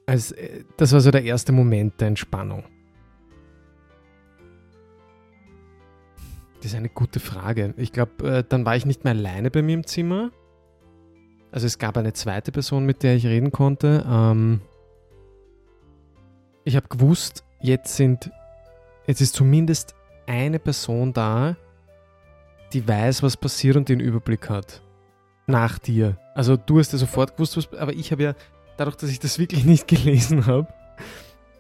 Als, 0.07 0.33
äh, 0.33 0.65
das 0.79 0.93
war 0.93 1.01
so 1.01 1.11
der 1.11 1.23
erste 1.23 1.53
Moment 1.53 2.01
der 2.01 2.09
Entspannung. 2.09 2.65
Das 6.57 6.67
ist 6.73 6.75
eine 6.75 6.89
gute 6.89 7.21
Frage. 7.21 7.75
Ich 7.77 7.93
glaube, 7.93 8.39
äh, 8.39 8.45
dann 8.49 8.65
war 8.65 8.77
ich 8.77 8.87
nicht 8.87 9.05
mehr 9.05 9.13
alleine 9.13 9.51
bei 9.51 9.61
mir 9.61 9.75
im 9.75 9.87
Zimmer. 9.87 10.31
Also 11.51 11.67
es 11.67 11.79
gab 11.79 11.99
eine 11.99 12.15
zweite 12.15 12.51
Person, 12.51 12.87
mit 12.87 13.03
der 13.03 13.15
ich 13.15 13.27
reden 13.27 13.53
konnte. 13.53 14.07
Ähm, 14.09 14.63
ich 16.65 16.77
habe 16.77 16.89
gewusst, 16.89 17.45
jetzt 17.61 17.95
sind, 17.95 18.31
jetzt 19.07 19.21
ist 19.21 19.35
zumindest 19.35 19.95
eine 20.27 20.59
Person 20.59 21.13
da, 21.13 21.57
die 22.73 22.87
weiß, 22.87 23.23
was 23.23 23.37
passiert 23.37 23.77
und 23.77 23.89
den 23.89 24.01
Überblick 24.01 24.49
hat. 24.49 24.83
Nach 25.47 25.79
dir. 25.79 26.17
Also 26.35 26.57
du 26.57 26.79
hast 26.79 26.93
ja 26.93 26.99
sofort 26.99 27.37
gewusst, 27.37 27.57
was, 27.57 27.73
aber 27.75 27.93
ich 27.93 28.13
habe 28.13 28.23
ja, 28.23 28.35
dadurch, 28.77 28.97
dass 28.97 29.11
ich 29.11 29.21
das 29.21 29.39
wirklich 29.39 29.65
nicht 29.67 29.89
gelesen 29.89 30.47
habe, 30.47 30.69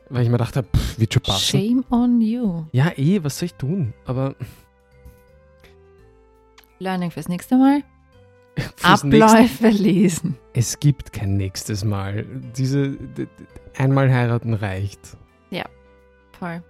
weil 0.08 0.24
ich 0.24 0.28
mir 0.28 0.38
dachte, 0.38 0.64
wird 0.96 1.12
schon 1.12 1.22
passen. 1.22 1.58
Shame 1.58 1.84
on 1.90 2.20
you. 2.20 2.64
Ja, 2.72 2.92
eh, 2.96 3.22
was 3.22 3.38
soll 3.38 3.46
ich 3.46 3.54
tun? 3.54 3.94
Aber. 4.06 4.34
Learning 6.78 7.10
fürs 7.10 7.28
nächste 7.28 7.56
Mal. 7.56 7.82
Abläufe 8.82 9.64
nächste, 9.64 9.68
lesen. 9.68 10.38
Es 10.52 10.78
gibt 10.78 11.12
kein 11.12 11.36
nächstes 11.36 11.84
Mal. 11.84 12.26
Diese 12.56 12.98
einmal 13.76 14.12
heiraten 14.12 14.52
reicht. 14.54 15.16
Ja, 15.50 15.64
voll. 16.38 16.62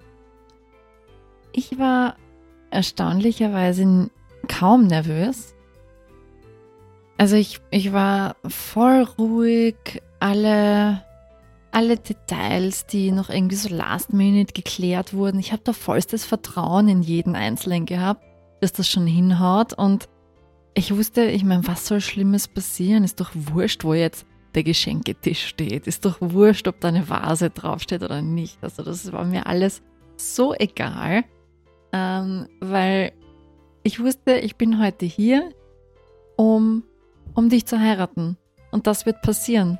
Ich 1.53 1.79
war 1.79 2.17
erstaunlicherweise 2.71 4.11
kaum 4.49 4.87
nervös. 4.87 5.55
Also 7.19 7.37
ich, 7.37 7.61
ich 7.71 7.93
war 7.93 8.37
voll 8.47 9.03
ruhig, 9.19 10.03
alle, 10.19 11.05
alle 11.71 11.97
Details, 11.97 12.87
die 12.87 13.13
noch 13.13 13.31
irgendwie 13.31 13.57
so 13.57 13.69
last 13.69 14.13
minute 14.13 14.53
geklärt 14.53 15.15
wurden. 15.15 15.39
Ich 15.39 15.53
habe 15.53 15.63
da 15.65 15.73
vollstes 15.73 16.25
Vertrauen 16.25 16.89
in 16.89 17.03
jeden 17.03 17.37
Einzelnen 17.37 17.87
gehabt, 17.87 18.25
dass 18.61 18.73
das 18.73 18.89
schon 18.89 19.07
hinhaut 19.07 19.73
und 19.73 20.09
ich 20.75 20.97
wusste, 20.97 21.25
ich 21.25 21.45
meine, 21.45 21.67
was 21.67 21.87
soll 21.87 22.01
Schlimmes 22.01 22.49
passieren? 22.49 23.05
Ist 23.05 23.21
doch 23.21 23.31
wurscht, 23.35 23.85
wo 23.85 23.95
jetzt 23.95 24.27
der 24.55 24.65
Geschenketisch 24.65 25.47
steht. 25.47 25.87
Ist 25.87 26.05
doch 26.05 26.17
wurscht, 26.21 26.69
ob 26.69 26.81
da 26.81 26.89
eine 26.89 27.09
Vase 27.09 27.51
draufsteht 27.51 28.03
oder 28.03 28.23
nicht. 28.23 28.59
Also 28.63 28.83
das 28.83 29.13
war 29.13 29.25
mir 29.25 29.47
alles 29.47 29.83
so 30.17 30.55
egal, 30.55 31.25
ähm, 31.93 32.49
weil 32.61 33.13
ich 33.83 34.01
wusste, 34.01 34.35
ich 34.39 34.57
bin 34.57 34.81
heute 34.81 35.07
hier, 35.07 35.51
um, 36.37 36.85
um 37.35 37.49
dich 37.49 37.67
zu 37.67 37.79
heiraten. 37.79 38.37
Und 38.71 38.87
das 38.87 39.07
wird 39.07 39.23
passieren. 39.23 39.79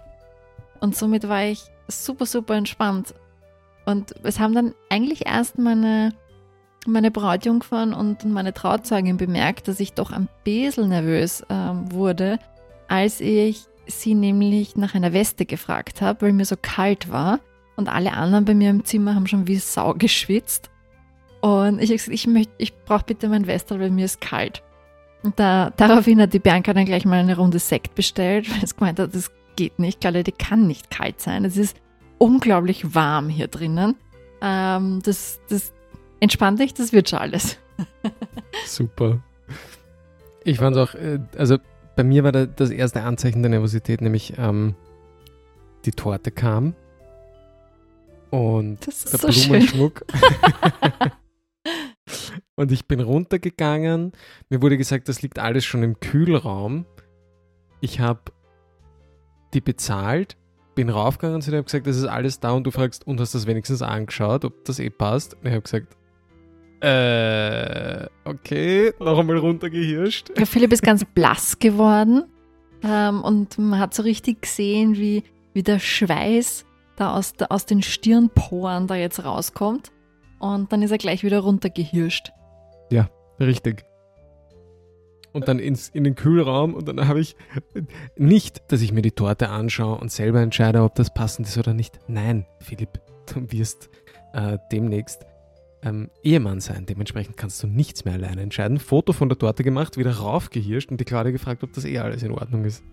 Und 0.81 0.97
somit 0.97 1.29
war 1.29 1.45
ich 1.45 1.65
super, 1.89 2.27
super 2.27 2.55
entspannt. 2.55 3.15
Und 3.87 4.15
es 4.23 4.39
haben 4.39 4.55
dann 4.55 4.75
eigentlich 4.91 5.27
erst 5.27 5.59
meine 5.59 6.13
meine 6.87 7.11
Brautjungfern 7.11 7.95
und 7.95 8.25
meine 8.25 8.53
Trauzeugin 8.53 9.17
bemerkt, 9.17 9.69
dass 9.69 9.81
ich 9.81 9.93
doch 9.93 10.11
ein 10.11 10.29
bisschen 10.45 10.89
nervös 10.89 11.45
ähm, 11.49 11.93
wurde, 11.93 12.39
als 12.89 13.21
ich 13.21 13.63
sie 13.87 14.15
nämlich 14.15 14.77
nach 14.77 14.95
einer 14.95 15.13
Weste 15.13 15.47
gefragt 15.47 16.01
habe, 16.01 16.23
weil 16.23 16.33
mir 16.33 16.45
so 16.45 16.57
kalt 16.61 17.11
war 17.11 17.41
und 17.77 17.89
alle 17.89 18.13
anderen 18.13 18.45
bei 18.45 18.55
mir 18.55 18.71
im 18.71 18.85
Zimmer 18.85 19.15
haben 19.15 19.27
schon 19.27 19.47
wie 19.47 19.57
Sau 19.57 19.95
geschwitzt. 19.95 20.71
Und 21.43 21.81
ich 21.81 21.91
habe 21.91 21.97
gesagt, 21.97 22.15
ich, 22.15 22.27
möcht, 22.27 22.51
ich 22.57 22.75
brauche 22.85 23.05
bitte 23.05 23.29
mein 23.29 23.47
Westel, 23.47 23.79
weil 23.81 23.91
mir 23.91 24.07
ist 24.07 24.21
kalt. 24.21 24.63
Und 25.23 25.39
da, 25.39 25.71
daraufhin 25.77 26.21
hat 26.21 26.33
die 26.33 26.39
Bianca 26.39 26.73
dann 26.73 26.87
gleich 26.87 27.05
mal 27.05 27.19
eine 27.19 27.37
Runde 27.37 27.59
Sekt 27.59 27.95
bestellt, 27.95 28.51
weil 28.55 28.65
es 28.65 28.77
gemeint 28.77 28.99
hat, 28.99 29.15
das 29.15 29.31
geht 29.57 29.79
nicht, 29.79 30.01
Kalle, 30.01 30.23
die 30.23 30.33
kann 30.33 30.67
nicht 30.67 30.91
kalt 30.91 31.21
sein. 31.21 31.45
Es 31.45 31.57
ist 31.57 31.77
unglaublich 32.19 32.95
warm 32.95 33.29
hier 33.29 33.49
drinnen. 33.49 33.97
Ähm, 34.41 35.01
das, 35.05 35.41
das, 35.49 35.73
Entspann 36.23 36.55
dich, 36.55 36.73
das 36.73 36.93
wird 36.93 37.09
schon 37.09 37.19
alles. 37.19 37.59
Super. 38.67 39.19
Ich 40.45 40.59
fand 40.59 40.77
auch, 40.77 40.95
äh, 40.95 41.19
also 41.37 41.59
bei 41.97 42.05
mir 42.05 42.23
war 42.23 42.31
das 42.31 42.71
erste 42.71 43.03
Anzeichen 43.03 43.43
der 43.43 43.51
Nervosität, 43.51 44.01
nämlich 44.01 44.35
ähm, 44.39 44.77
die 45.85 45.91
Torte 45.91 46.31
kam 46.31 46.77
und 48.31 48.87
der 48.87 48.93
so 48.93 49.27
Blumenschmuck. 49.27 50.05
und 52.63 52.73
ich 52.73 52.87
bin 52.87 53.01
runtergegangen. 53.01 54.13
Mir 54.49 54.63
wurde 54.63 54.79
gesagt, 54.79 55.09
das 55.09 55.21
liegt 55.21 55.39
alles 55.39 55.65
schon 55.65 55.83
im 55.83 56.01
Kühlraum. 56.01 56.87
Ich 57.81 58.01
habe 58.01 58.21
die 59.53 59.61
bezahlt, 59.61 60.37
bin 60.75 60.89
raufgegangen 60.89 61.43
zu 61.43 61.51
dir, 61.51 61.59
habe 61.59 61.65
gesagt, 61.65 61.87
das 61.87 61.97
ist 61.97 62.05
alles 62.05 62.41
da 62.41 62.53
und 62.53 62.65
du 62.65 62.71
fragst, 62.71 63.07
und 63.07 63.21
hast 63.21 63.35
das 63.35 63.47
wenigstens 63.47 63.83
angeschaut, 63.83 64.45
ob 64.45 64.65
das 64.65 64.79
eh 64.79 64.91
passt. 64.91 65.35
Und 65.35 65.47
ich 65.47 65.53
habe 65.53 65.63
gesagt, 65.63 65.97
äh, 66.81 68.07
okay, 68.25 68.93
noch 68.99 69.19
einmal 69.19 69.39
runtergehirscht. 69.39 70.31
Ja, 70.39 70.47
Philipp 70.47 70.73
ist 70.73 70.83
ganz 70.83 71.05
blass 71.05 71.59
geworden 71.59 72.25
ähm, 72.83 73.23
und 73.23 73.59
man 73.59 73.79
hat 73.79 73.93
so 73.93 74.03
richtig 74.03 74.43
gesehen, 74.43 74.97
wie, 74.97 75.25
wie 75.53 75.63
der 75.63 75.81
Schweiß 75.81 76.65
da 76.97 77.15
aus, 77.15 77.35
da 77.35 77.47
aus 77.47 77.67
den 77.67 77.83
Stirnporen 77.83 78.87
da 78.87 78.95
jetzt 78.95 79.25
rauskommt. 79.25 79.91
Und 80.39 80.73
dann 80.73 80.83
ist 80.83 80.91
er 80.91 80.99
gleich 80.99 81.23
wieder 81.23 81.41
runtergehirscht. 81.41 82.33
Ja, 82.93 83.09
richtig. 83.41 83.85
Und 85.33 85.49
dann 85.49 85.59
ins, 85.59 85.89
in 85.89 86.05
den 86.05 86.15
Kühlraum 86.15 86.75
und 86.75 86.87
dann 86.87 87.09
habe 87.09 87.21
ich 87.21 87.37
nicht, 88.17 88.71
dass 88.71 88.83
ich 88.83 88.93
mir 88.93 89.01
die 89.01 89.13
Torte 89.13 89.49
anschaue 89.49 89.97
und 89.99 90.13
selber 90.13 90.43
entscheide, 90.43 90.83
ob 90.83 90.95
das 90.95 91.13
passend 91.13 91.49
ist 91.49 91.57
oder 91.57 91.73
nicht. 91.73 91.99
Nein, 92.07 92.45
Philipp, 92.61 93.01
du 93.33 93.51
wirst 93.51 93.89
äh, 94.35 94.59
demnächst 94.71 95.25
ähm, 95.83 96.11
Ehemann 96.23 96.61
sein. 96.61 96.85
Dementsprechend 96.85 97.39
kannst 97.39 97.63
du 97.63 97.67
nichts 97.67 98.05
mehr 98.05 98.15
alleine 98.15 98.43
entscheiden. 98.43 98.79
Foto 98.79 99.15
von 99.15 99.31
der 99.31 99.39
Torte 99.39 99.65
gemacht, 99.65 99.97
wieder 99.97 100.19
raufgehirscht 100.19 100.91
und 100.91 101.01
die 101.01 101.05
Claudia 101.05 101.33
gefragt, 101.33 101.65
ob 101.65 101.73
das 101.73 101.87
eh 101.87 101.99
alles 101.99 102.23
in 102.23 102.33
Ordnung 102.33 102.67
ist. 102.67 102.85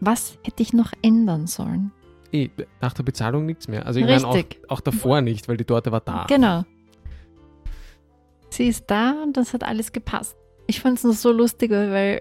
Was 0.00 0.38
hätte 0.44 0.62
ich 0.62 0.72
noch 0.72 0.92
ändern 1.02 1.46
sollen? 1.46 1.92
Eh, 2.32 2.48
nach 2.80 2.94
der 2.94 3.02
Bezahlung 3.02 3.44
nichts 3.44 3.68
mehr. 3.68 3.84
Also 3.84 4.00
ich 4.00 4.06
meine 4.06 4.26
auch, 4.26 4.38
auch 4.68 4.80
davor 4.80 5.20
nicht, 5.20 5.46
weil 5.46 5.58
die 5.58 5.64
Torte 5.66 5.92
war 5.92 6.00
da. 6.00 6.24
Genau. 6.26 6.64
Sie 8.52 8.68
ist 8.68 8.90
da 8.90 9.12
und 9.22 9.38
das 9.38 9.54
hat 9.54 9.64
alles 9.64 9.92
gepasst. 9.92 10.36
Ich 10.66 10.80
fand 10.80 10.98
es 10.98 11.04
nur 11.04 11.14
so 11.14 11.32
lustig, 11.32 11.70
weil 11.70 12.20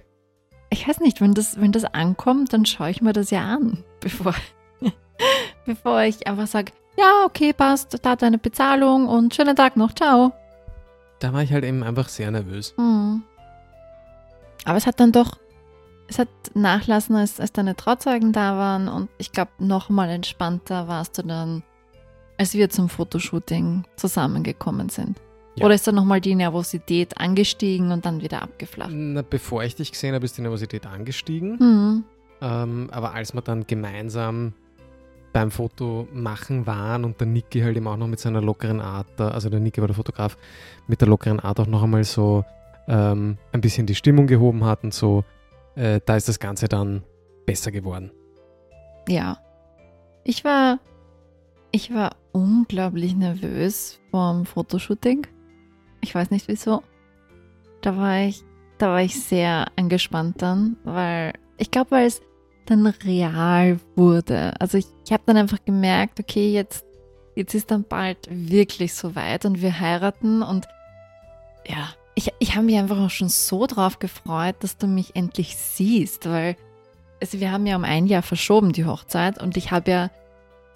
ich 0.70 0.88
weiß 0.88 1.02
nicht, 1.02 1.20
wenn 1.20 1.34
das, 1.34 1.60
wenn 1.60 1.74
das 1.74 1.84
ankommt, 1.84 2.54
dann 2.54 2.66
schaue 2.66 2.90
ich 2.90 3.02
mir 3.02 3.12
das 3.12 3.32
ja 3.32 3.44
an, 3.44 3.84
bevor, 4.00 4.34
bevor 5.66 6.02
ich 6.04 6.26
einfach 6.28 6.48
sage, 6.48 6.72
ja, 6.98 7.26
okay, 7.26 7.52
passt, 7.52 7.98
da 8.06 8.16
deine 8.16 8.38
Bezahlung 8.38 9.10
und 9.10 9.36
schönen 9.36 9.58
Tag 9.58 9.76
noch, 9.76 9.94
ciao. 9.94 10.32
Da 11.20 11.34
war 11.34 11.44
ich 11.44 11.52
halt 11.52 11.66
eben 11.66 11.84
einfach 11.84 12.08
sehr 12.08 12.32
nervös. 12.32 12.74
Mhm. 12.78 13.24
Aber 14.64 14.78
es 14.78 14.88
hat 14.88 15.02
dann 15.02 15.12
doch, 15.12 15.38
es 16.08 16.18
hat 16.18 16.30
nachlassen, 16.54 17.18
als, 17.18 17.42
als 17.42 17.52
deine 17.52 17.76
Trauzeugen 17.76 18.32
da 18.32 18.56
waren 18.56 18.88
und 18.88 19.10
ich 19.18 19.34
glaube, 19.34 19.52
nochmal 19.60 20.10
entspannter 20.10 20.88
warst 20.88 21.18
du 21.18 21.24
dann, 21.24 21.64
als 22.38 22.54
wir 22.54 22.70
zum 22.70 22.88
Fotoshooting 22.88 23.84
zusammengekommen 23.98 24.88
sind. 24.88 25.20
Ja. 25.56 25.66
Oder 25.66 25.76
ist 25.76 25.86
da 25.86 25.92
nochmal 25.92 26.22
die 26.22 26.36
Nervosität 26.36 27.18
angestiegen 27.18 27.92
und 27.92 28.06
dann 28.06 28.22
wieder 28.22 28.42
abgeflacht? 28.42 28.92
Na, 28.94 29.22
bevor 29.22 29.64
ich 29.64 29.76
dich 29.76 29.92
gesehen 29.92 30.16
habe, 30.16 30.26
ist 30.26 30.38
die 30.38 30.42
Nervosität 30.42 30.86
angestiegen. 30.86 31.58
Mhm. 31.60 32.04
Ähm, 32.42 32.90
aber 32.92 33.14
als 33.14 33.34
wir 33.34 33.42
dann 33.42 33.68
gemeinsam 33.68 34.54
beim 35.34 35.52
Foto 35.52 36.08
machen 36.14 36.66
waren 36.68 37.06
und 37.06 37.20
der 37.20 37.28
Niki 37.28 37.62
halt 37.62 37.78
eben 37.78 37.88
auch 37.88 37.98
noch 37.98 38.08
mit 38.08 38.20
seiner 38.20 38.42
lockeren 38.42 38.82
Art, 38.82 39.20
also 39.20 39.50
der 39.50 39.60
Niki 39.60 39.80
war 39.80 39.88
der 39.88 39.96
Fotograf, 39.96 40.38
mit 40.88 41.02
der 41.02 41.08
lockeren 41.08 41.40
Art 41.40 41.60
auch 41.60 41.68
noch 41.68 41.84
einmal 41.84 42.04
so 42.04 42.44
ähm, 42.88 43.38
ein 43.52 43.62
bisschen 43.62 43.86
die 43.86 43.96
Stimmung 43.96 44.28
gehoben 44.28 44.66
hat 44.66 44.84
und 44.84 44.94
so, 44.94 45.24
äh, 45.76 46.00
da 46.06 46.16
ist 46.16 46.28
das 46.28 46.40
Ganze 46.40 46.68
dann 46.68 47.04
besser 47.46 47.72
geworden. 47.72 48.12
Ja. 49.08 49.38
Ich 50.24 50.44
war, 50.44 50.80
ich 51.72 51.94
war 51.94 52.16
unglaublich 52.32 53.16
nervös 53.16 54.00
vorm 54.12 54.46
Fotoshooting. 54.46 55.28
Ich 56.02 56.14
weiß 56.16 56.32
nicht 56.32 56.48
wieso. 56.48 56.84
Da 57.82 57.98
war 57.98 58.20
ich, 58.20 58.44
da 58.78 58.90
war 58.90 59.02
ich 59.02 59.20
sehr 59.20 59.68
angespannt 59.76 60.42
dann, 60.42 60.78
weil 60.84 61.34
ich 61.58 61.72
glaube, 61.72 61.92
weil 61.92 62.08
es 62.08 62.22
dann 62.66 62.86
real 62.88 63.80
wurde. 63.96 64.54
Also 64.60 64.78
ich, 64.78 64.88
ich 65.06 65.12
habe 65.12 65.24
dann 65.26 65.38
einfach 65.38 65.64
gemerkt, 65.66 66.20
okay, 66.20 66.52
jetzt, 66.52 66.86
jetzt 67.36 67.54
ist 67.54 67.72
dann 67.72 67.84
bald 67.84 68.28
wirklich 68.30 68.94
so 68.94 69.16
weit 69.16 69.46
und 69.46 69.62
wir 69.62 69.80
heiraten 69.80 70.42
und 70.44 70.68
ja, 71.68 71.90
ich, 72.16 72.32
ich 72.40 72.56
habe 72.56 72.66
mich 72.66 72.78
einfach 72.78 73.00
auch 73.00 73.10
schon 73.10 73.30
so 73.30 73.68
drauf 73.68 74.00
gefreut, 74.00 74.56
dass 74.60 74.78
du 74.78 74.88
mich 74.88 75.16
endlich 75.16 75.56
siehst, 75.58 76.28
weil 76.28 76.56
also 77.22 77.40
wir 77.40 77.52
haben 77.52 77.68
ja 77.68 77.76
um 77.76 77.84
ein 77.84 78.08
Jahr 78.08 78.24
verschoben 78.24 78.74
die 78.74 78.86
Hochzeit 78.86 79.42
und 79.42 79.56
ich 79.56 79.72
habe 79.72 79.92
ja 79.92 80.12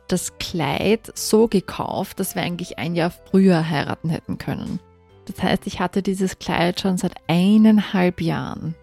das 0.07 0.37
Kleid 0.37 1.11
so 1.15 1.47
gekauft, 1.47 2.19
dass 2.19 2.35
wir 2.35 2.43
eigentlich 2.43 2.77
ein 2.77 2.95
Jahr 2.95 3.09
früher 3.09 3.67
heiraten 3.67 4.09
hätten 4.09 4.37
können. 4.37 4.79
Das 5.25 5.41
heißt, 5.41 5.67
ich 5.67 5.79
hatte 5.79 6.01
dieses 6.01 6.39
Kleid 6.39 6.79
schon 6.79 6.97
seit 6.97 7.13
eineinhalb 7.27 8.21
Jahren. 8.21 8.75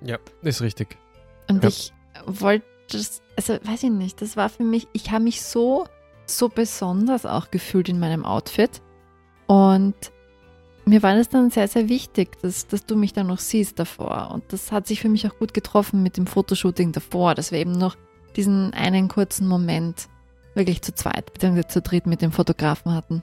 Ja, 0.00 0.18
ist 0.42 0.62
richtig. 0.62 0.96
Und 1.48 1.62
ja. 1.62 1.68
ich 1.68 1.92
wollte 2.26 2.64
das, 2.90 3.22
also 3.36 3.54
weiß 3.62 3.82
ich 3.82 3.90
nicht, 3.90 4.22
das 4.22 4.36
war 4.36 4.48
für 4.48 4.62
mich, 4.62 4.88
ich 4.92 5.10
habe 5.10 5.24
mich 5.24 5.42
so, 5.42 5.86
so 6.26 6.48
besonders 6.48 7.26
auch 7.26 7.50
gefühlt 7.50 7.88
in 7.88 7.98
meinem 7.98 8.24
Outfit. 8.24 8.82
Und 9.46 9.94
mir 10.84 11.02
war 11.02 11.16
das 11.16 11.28
dann 11.28 11.50
sehr, 11.50 11.68
sehr 11.68 11.88
wichtig, 11.88 12.40
dass, 12.40 12.66
dass 12.66 12.86
du 12.86 12.96
mich 12.96 13.12
dann 13.12 13.26
noch 13.26 13.38
siehst 13.38 13.78
davor. 13.78 14.30
Und 14.32 14.44
das 14.52 14.72
hat 14.72 14.86
sich 14.86 15.00
für 15.00 15.08
mich 15.08 15.26
auch 15.26 15.38
gut 15.38 15.54
getroffen 15.54 16.02
mit 16.02 16.16
dem 16.16 16.26
Fotoshooting 16.26 16.92
davor, 16.92 17.34
dass 17.34 17.52
wir 17.52 17.58
eben 17.58 17.72
noch 17.72 17.96
diesen 18.36 18.72
einen 18.72 19.08
kurzen 19.08 19.46
Moment 19.46 20.08
wirklich 20.54 20.82
zu 20.82 20.94
zweit 20.94 21.32
bzw. 21.32 21.66
zu 21.68 21.82
dritt 21.82 22.06
mit 22.06 22.22
dem 22.22 22.32
Fotografen 22.32 22.94
hatten. 22.94 23.22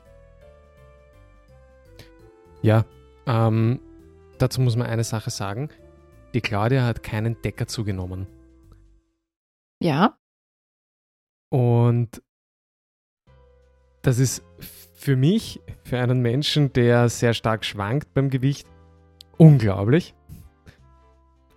Ja, 2.65 2.83
ähm, 3.27 3.79
dazu 4.39 4.59
muss 4.59 4.75
man 4.75 4.87
eine 4.87 5.03
Sache 5.03 5.29
sagen. 5.29 5.69
Die 6.33 6.41
Claudia 6.41 6.83
hat 6.83 7.03
keinen 7.03 7.39
Decker 7.43 7.67
zugenommen. 7.67 8.25
Ja. 9.79 10.17
Und 11.51 12.23
das 14.01 14.17
ist 14.17 14.43
für 14.95 15.15
mich, 15.15 15.61
für 15.83 15.99
einen 15.99 16.23
Menschen, 16.23 16.73
der 16.73 17.07
sehr 17.07 17.35
stark 17.35 17.65
schwankt 17.65 18.15
beim 18.15 18.31
Gewicht, 18.31 18.67
unglaublich. 19.37 20.15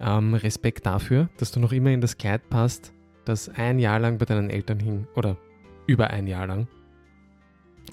Ähm, 0.00 0.34
Respekt 0.34 0.84
dafür, 0.84 1.30
dass 1.38 1.52
du 1.52 1.58
noch 1.58 1.72
immer 1.72 1.88
in 1.88 2.02
das 2.02 2.18
Kleid 2.18 2.50
passt, 2.50 2.92
das 3.24 3.48
ein 3.48 3.78
Jahr 3.78 3.98
lang 3.98 4.18
bei 4.18 4.26
deinen 4.26 4.50
Eltern 4.50 4.78
hing. 4.78 5.08
Oder 5.16 5.38
über 5.86 6.10
ein 6.10 6.26
Jahr 6.26 6.46
lang. 6.46 6.68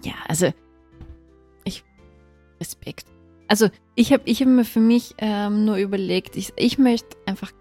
Ja, 0.04 0.16
also 0.28 0.52
Respekt. 2.60 3.06
Also 3.48 3.70
ich 3.96 4.12
habe 4.12 4.24
ich 4.26 4.42
hab 4.42 4.48
mir 4.48 4.66
für 4.66 4.80
mich 4.80 5.16
ähm, 5.20 5.66
nur 5.66 5.78
überlegt, 5.78 6.36
ich, 6.36 6.54
ich 6.58 6.78
möchte 6.78 7.16
einfach 7.26 7.52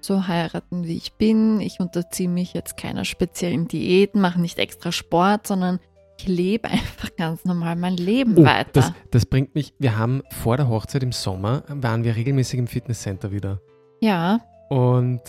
so 0.00 0.26
heiraten, 0.26 0.86
wie 0.86 0.96
ich 0.96 1.14
bin. 1.14 1.60
Ich 1.60 1.80
unterziehe 1.80 2.28
mich 2.28 2.54
jetzt 2.54 2.76
keiner 2.76 3.04
speziellen 3.04 3.68
Diät, 3.68 4.14
mache 4.14 4.40
nicht 4.40 4.58
extra 4.58 4.92
Sport, 4.92 5.46
sondern 5.46 5.80
ich 6.18 6.26
lebe 6.26 6.68
einfach 6.68 7.14
ganz 7.16 7.44
normal 7.44 7.76
mein 7.76 7.96
Leben 7.96 8.36
oh, 8.38 8.44
weiter. 8.44 8.70
Das, 8.72 8.92
das 9.10 9.26
bringt 9.26 9.54
mich, 9.54 9.74
wir 9.78 9.96
haben 9.96 10.22
vor 10.30 10.56
der 10.56 10.68
Hochzeit 10.68 11.02
im 11.02 11.12
Sommer, 11.12 11.62
waren 11.68 12.04
wir 12.04 12.16
regelmäßig 12.16 12.58
im 12.58 12.66
Fitnesscenter 12.66 13.32
wieder. 13.32 13.60
Ja. 14.00 14.40
Und 14.68 15.20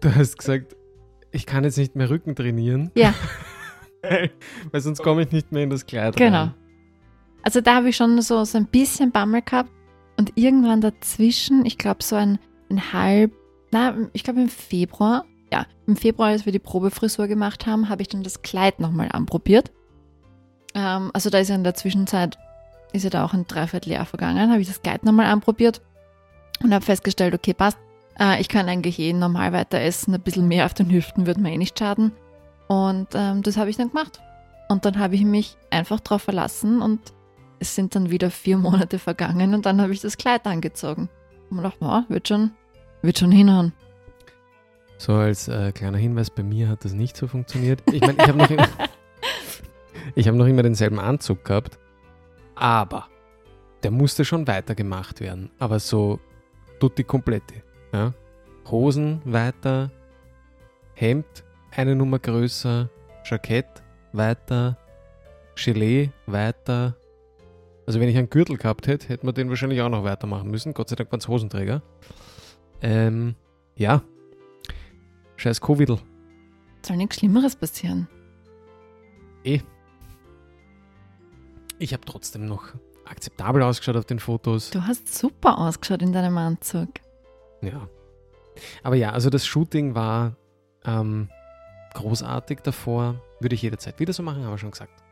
du 0.00 0.14
hast 0.14 0.38
gesagt, 0.38 0.76
ich 1.32 1.46
kann 1.46 1.64
jetzt 1.64 1.78
nicht 1.78 1.96
mehr 1.96 2.10
Rücken 2.10 2.36
trainieren. 2.36 2.90
Ja. 2.94 3.14
weil 4.70 4.80
sonst 4.80 5.02
komme 5.02 5.22
ich 5.22 5.32
nicht 5.32 5.50
mehr 5.52 5.62
in 5.64 5.70
das 5.70 5.86
Kleid 5.86 6.16
Genau. 6.16 6.42
Rein. 6.42 6.54
Also 7.44 7.60
da 7.60 7.76
habe 7.76 7.90
ich 7.90 7.96
schon 7.96 8.20
so, 8.22 8.44
so 8.44 8.58
ein 8.58 8.66
bisschen 8.66 9.12
Bammel 9.12 9.42
gehabt 9.42 9.70
und 10.18 10.32
irgendwann 10.34 10.80
dazwischen, 10.80 11.64
ich 11.66 11.78
glaube 11.78 12.02
so 12.02 12.16
ein, 12.16 12.38
ein 12.70 12.92
halb 12.92 13.32
na, 13.74 13.92
ich 14.12 14.22
glaube 14.22 14.40
im 14.40 14.48
Februar, 14.48 15.24
ja, 15.52 15.66
im 15.88 15.96
Februar, 15.96 16.28
als 16.28 16.46
wir 16.46 16.52
die 16.52 16.60
Probefrisur 16.60 17.26
gemacht 17.26 17.66
haben, 17.66 17.88
habe 17.88 18.02
ich 18.02 18.08
dann 18.08 18.22
das 18.22 18.42
Kleid 18.42 18.78
nochmal 18.78 19.08
anprobiert. 19.10 19.72
Ähm, 20.76 21.10
also 21.12 21.28
da 21.28 21.38
ist 21.38 21.48
ja 21.48 21.56
in 21.56 21.64
der 21.64 21.74
Zwischenzeit, 21.74 22.38
ist 22.92 23.02
ja 23.02 23.10
da 23.10 23.24
auch 23.24 23.34
ein 23.34 23.48
Dreivierteljahr 23.48 24.06
vergangen, 24.06 24.52
habe 24.52 24.60
ich 24.60 24.68
das 24.68 24.80
Kleid 24.80 25.04
nochmal 25.04 25.26
anprobiert 25.26 25.82
und 26.62 26.72
habe 26.72 26.84
festgestellt, 26.84 27.34
okay, 27.34 27.52
passt, 27.52 27.78
äh, 28.20 28.40
ich 28.40 28.48
kann 28.48 28.68
eigentlich 28.68 29.00
eh 29.00 29.12
normal 29.12 29.52
weiter 29.52 29.80
essen, 29.80 30.14
ein 30.14 30.20
bisschen 30.20 30.46
mehr 30.46 30.66
auf 30.66 30.74
den 30.74 30.92
Hüften 30.92 31.26
würde 31.26 31.40
mir 31.40 31.50
eh 31.50 31.58
nicht 31.58 31.76
schaden. 31.76 32.12
Und 32.68 33.08
ähm, 33.14 33.42
das 33.42 33.56
habe 33.56 33.70
ich 33.70 33.76
dann 33.76 33.88
gemacht. 33.88 34.20
Und 34.68 34.84
dann 34.84 35.00
habe 35.00 35.16
ich 35.16 35.24
mich 35.24 35.56
einfach 35.70 35.98
darauf 35.98 36.22
verlassen 36.22 36.80
und 36.80 37.00
es 37.64 37.74
sind 37.74 37.94
dann 37.94 38.10
wieder 38.10 38.30
vier 38.30 38.58
Monate 38.58 38.98
vergangen 38.98 39.54
und 39.54 39.64
dann 39.66 39.80
habe 39.80 39.92
ich 39.92 40.00
das 40.00 40.18
Kleid 40.18 40.46
angezogen. 40.46 41.08
Und 41.48 41.56
mir 41.56 41.62
dachte, 41.62 41.78
oh, 41.80 42.02
wird 42.08 42.28
schon, 42.28 42.50
wird 43.02 43.18
schon 43.18 43.32
hinhauen. 43.32 43.72
So 44.98 45.14
als 45.14 45.48
äh, 45.48 45.72
kleiner 45.72 45.98
Hinweis, 45.98 46.30
bei 46.30 46.42
mir 46.42 46.68
hat 46.68 46.84
das 46.84 46.92
nicht 46.92 47.16
so 47.16 47.26
funktioniert. 47.26 47.82
Ich 47.90 48.00
meine, 48.00 48.18
ich 48.18 48.28
habe 48.28 48.38
noch, 48.38 48.50
immer, 48.50 48.68
hab 50.16 50.34
noch 50.34 50.46
immer 50.46 50.62
denselben 50.62 51.00
Anzug 51.00 51.44
gehabt, 51.44 51.78
aber 52.54 53.08
der 53.82 53.90
musste 53.90 54.24
schon 54.24 54.46
weiter 54.46 54.74
gemacht 54.74 55.20
werden. 55.20 55.50
Aber 55.58 55.80
so 55.80 56.20
tutti 56.80 57.02
completi. 57.02 57.62
Ja? 57.92 58.12
Hosen 58.70 59.22
weiter, 59.24 59.90
Hemd 60.94 61.44
eine 61.70 61.96
Nummer 61.96 62.18
größer, 62.18 62.88
Jackett 63.24 63.82
weiter, 64.12 64.76
Gelee 65.56 66.10
weiter. 66.26 66.96
Also 67.86 68.00
wenn 68.00 68.08
ich 68.08 68.16
einen 68.16 68.30
Gürtel 68.30 68.56
gehabt 68.56 68.86
hätte, 68.86 69.08
hätte 69.08 69.26
man 69.26 69.34
den 69.34 69.48
wahrscheinlich 69.48 69.80
auch 69.82 69.88
noch 69.88 70.04
weitermachen 70.04 70.50
müssen. 70.50 70.72
Gott 70.72 70.88
sei 70.88 70.96
Dank 70.96 71.12
waren 71.12 71.20
es 71.20 71.28
Hosenträger. 71.28 71.82
Ähm, 72.80 73.34
ja. 73.76 74.02
Scheiß 75.36 75.60
Covid. 75.60 76.02
Soll 76.82 76.96
nichts 76.96 77.16
Schlimmeres 77.16 77.56
passieren. 77.56 78.08
Eh. 79.44 79.60
Ich 81.78 81.92
habe 81.92 82.04
trotzdem 82.06 82.46
noch 82.46 82.68
akzeptabel 83.04 83.62
ausgeschaut 83.62 83.96
auf 83.96 84.06
den 84.06 84.18
Fotos. 84.18 84.70
Du 84.70 84.82
hast 84.86 85.14
super 85.14 85.58
ausgeschaut 85.58 86.02
in 86.02 86.12
deinem 86.12 86.38
Anzug. 86.38 86.88
Ja. 87.60 87.88
Aber 88.82 88.96
ja, 88.96 89.10
also 89.10 89.30
das 89.30 89.44
Shooting 89.46 89.94
war 89.94 90.36
ähm, 90.84 91.28
großartig 91.94 92.60
davor. 92.60 93.20
Würde 93.40 93.54
ich 93.54 93.62
jederzeit 93.62 93.98
wieder 94.00 94.12
so 94.12 94.22
machen, 94.22 94.44
haben 94.44 94.52
wir 94.52 94.58
schon 94.58 94.70
gesagt. 94.70 95.03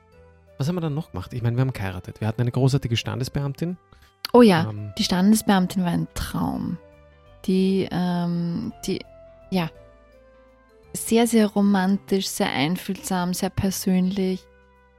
Was 0.62 0.68
haben 0.68 0.76
wir 0.76 0.80
dann 0.80 0.94
noch 0.94 1.10
gemacht? 1.10 1.34
Ich 1.34 1.42
meine, 1.42 1.56
wir 1.56 1.62
haben 1.62 1.72
geheiratet. 1.72 2.20
Wir 2.20 2.28
hatten 2.28 2.40
eine 2.40 2.52
großartige 2.52 2.96
Standesbeamtin. 2.96 3.76
Oh 4.32 4.42
ja, 4.42 4.70
ähm, 4.70 4.92
die 4.96 5.04
Standesbeamtin 5.04 5.84
war 5.84 5.90
ein 5.90 6.06
Traum 6.14 6.78
die, 7.46 7.88
ähm, 7.90 8.72
die, 8.86 9.00
ja, 9.50 9.70
sehr, 10.92 11.26
sehr 11.26 11.46
romantisch, 11.46 12.28
sehr 12.28 12.50
einfühlsam, 12.50 13.34
sehr 13.34 13.50
persönlich. 13.50 14.46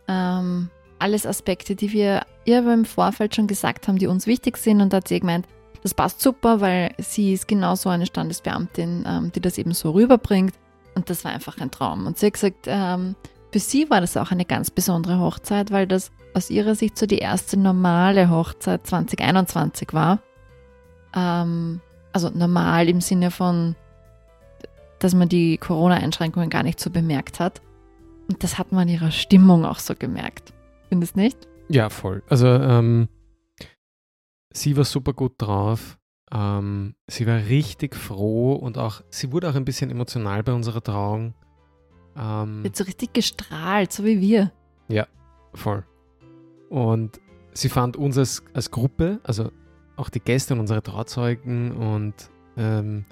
Ähm, 0.07 0.69
alles 0.99 1.25
Aspekte, 1.25 1.75
die 1.75 1.91
wir 1.91 2.25
ihr 2.45 2.59
aber 2.59 2.73
im 2.73 2.85
Vorfeld 2.85 3.35
schon 3.35 3.47
gesagt 3.47 3.87
haben, 3.87 3.97
die 3.97 4.07
uns 4.07 4.27
wichtig 4.27 4.57
sind. 4.57 4.81
Und 4.81 4.91
da 4.91 4.97
hat 4.97 5.07
sie 5.07 5.19
gemeint, 5.19 5.47
das 5.81 5.93
passt 5.93 6.21
super, 6.21 6.61
weil 6.61 6.93
sie 6.97 7.33
ist 7.33 7.47
genauso 7.47 7.89
eine 7.89 8.05
Standesbeamtin, 8.05 9.05
ähm, 9.07 9.31
die 9.31 9.41
das 9.41 9.57
eben 9.57 9.73
so 9.73 9.91
rüberbringt. 9.91 10.55
Und 10.95 11.09
das 11.09 11.23
war 11.23 11.31
einfach 11.31 11.59
ein 11.59 11.71
Traum. 11.71 12.07
Und 12.07 12.17
sie 12.17 12.27
hat 12.27 12.33
gesagt, 12.33 12.65
ähm, 12.67 13.15
für 13.53 13.59
sie 13.59 13.87
war 13.91 14.01
das 14.01 14.17
auch 14.17 14.31
eine 14.31 14.45
ganz 14.45 14.71
besondere 14.71 15.19
Hochzeit, 15.19 15.69
weil 15.69 15.85
das 15.85 16.11
aus 16.33 16.49
ihrer 16.49 16.73
Sicht 16.73 16.97
so 16.97 17.05
die 17.05 17.19
erste 17.19 17.55
normale 17.55 18.31
Hochzeit 18.31 18.87
2021 18.87 19.93
war. 19.93 20.23
Ähm, 21.15 21.79
also 22.13 22.31
normal 22.31 22.89
im 22.89 22.99
Sinne 22.99 23.29
von, 23.29 23.75
dass 24.97 25.13
man 25.13 25.29
die 25.29 25.59
Corona-Einschränkungen 25.59 26.49
gar 26.49 26.63
nicht 26.63 26.79
so 26.79 26.89
bemerkt 26.89 27.39
hat. 27.39 27.61
Und 28.27 28.43
das 28.43 28.57
hat 28.57 28.71
man 28.71 28.89
ihrer 28.89 29.11
Stimmung 29.11 29.65
auch 29.65 29.77
so 29.77 29.93
gemerkt. 29.93 30.51
Findest 30.89 31.15
du 31.15 31.19
nicht? 31.19 31.37
Ja, 31.69 31.91
voll. 31.91 32.23
Also 32.29 32.47
ähm, 32.47 33.07
sie 34.51 34.75
war 34.75 34.85
super 34.85 35.13
gut 35.13 35.33
drauf. 35.37 35.99
Ähm, 36.31 36.95
sie 37.05 37.27
war 37.27 37.37
richtig 37.37 37.95
froh 37.95 38.53
und 38.53 38.79
auch, 38.79 39.01
sie 39.11 39.31
wurde 39.31 39.47
auch 39.47 39.55
ein 39.55 39.65
bisschen 39.65 39.91
emotional 39.91 40.41
bei 40.41 40.53
unserer 40.53 40.81
Trauung. 40.81 41.35
Ähm, 42.17 42.63
Wird 42.63 42.75
so 42.75 42.83
richtig 42.83 43.13
gestrahlt, 43.13 43.91
so 43.91 44.03
wie 44.03 44.21
wir. 44.21 44.51
Ja, 44.87 45.07
voll. 45.53 45.83
Und 46.69 47.19
sie 47.53 47.69
fand 47.69 47.97
uns 47.97 48.17
als, 48.17 48.43
als 48.53 48.71
Gruppe, 48.71 49.19
also 49.23 49.51
auch 49.95 50.09
die 50.09 50.19
Gäste 50.19 50.53
und 50.53 50.59
unsere 50.59 50.81
Trauzeugen 50.81 51.71
und 51.71 52.13
ähm, 52.57 53.05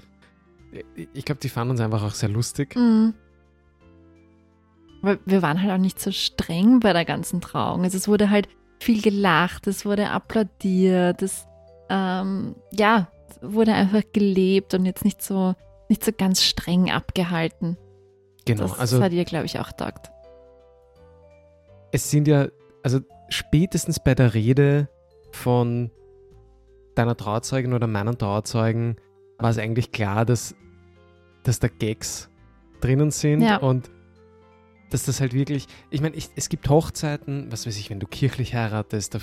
ich 1.12 1.24
glaube, 1.24 1.40
die 1.40 1.48
fanden 1.48 1.72
uns 1.72 1.80
einfach 1.80 2.02
auch 2.02 2.14
sehr 2.14 2.28
lustig. 2.28 2.74
Mhm. 2.76 3.14
Weil 5.02 5.18
wir 5.26 5.42
waren 5.42 5.60
halt 5.60 5.72
auch 5.72 5.82
nicht 5.82 6.00
so 6.00 6.12
streng 6.12 6.80
bei 6.80 6.92
der 6.92 7.04
ganzen 7.04 7.40
Trauung. 7.40 7.82
Also 7.82 7.96
es 7.96 8.08
wurde 8.08 8.30
halt 8.30 8.48
viel 8.80 9.02
gelacht, 9.02 9.66
es 9.66 9.84
wurde 9.84 10.10
applaudiert, 10.10 11.22
es 11.22 11.46
ähm, 11.88 12.54
ja, 12.72 13.08
wurde 13.42 13.74
einfach 13.74 14.02
gelebt 14.12 14.74
und 14.74 14.86
jetzt 14.86 15.04
nicht 15.04 15.22
so, 15.22 15.54
nicht 15.88 16.04
so 16.04 16.12
ganz 16.16 16.42
streng 16.42 16.90
abgehalten. 16.90 17.76
Genau. 18.44 18.62
Das, 18.64 18.78
also, 18.78 18.96
das 18.96 19.06
hat 19.06 19.12
ihr, 19.12 19.24
glaube 19.24 19.46
ich, 19.46 19.58
auch 19.58 19.72
taugt. 19.72 20.10
Es 21.92 22.10
sind 22.10 22.26
ja, 22.26 22.48
also 22.82 23.00
spätestens 23.28 24.00
bei 24.00 24.14
der 24.14 24.34
Rede 24.34 24.88
von 25.30 25.90
deiner 26.94 27.16
Trauzeugin 27.16 27.72
oder 27.72 27.86
meinen 27.86 28.18
Trauzeugen 28.18 28.96
war 29.38 29.50
es 29.50 29.58
eigentlich 29.58 29.92
klar, 29.92 30.24
dass, 30.24 30.54
dass 31.42 31.58
da 31.58 31.68
Gags 31.68 32.28
drinnen 32.80 33.10
sind 33.10 33.42
ja. 33.42 33.56
und 33.58 33.90
dass 34.90 35.04
das 35.04 35.20
halt 35.20 35.32
wirklich, 35.32 35.66
ich 35.90 36.02
meine, 36.02 36.16
es 36.16 36.48
gibt 36.48 36.68
Hochzeiten, 36.68 37.50
was 37.50 37.66
weiß 37.66 37.78
ich, 37.78 37.88
wenn 37.88 38.00
du 38.00 38.06
kirchlich 38.06 38.54
heiratest, 38.54 39.14
da 39.14 39.20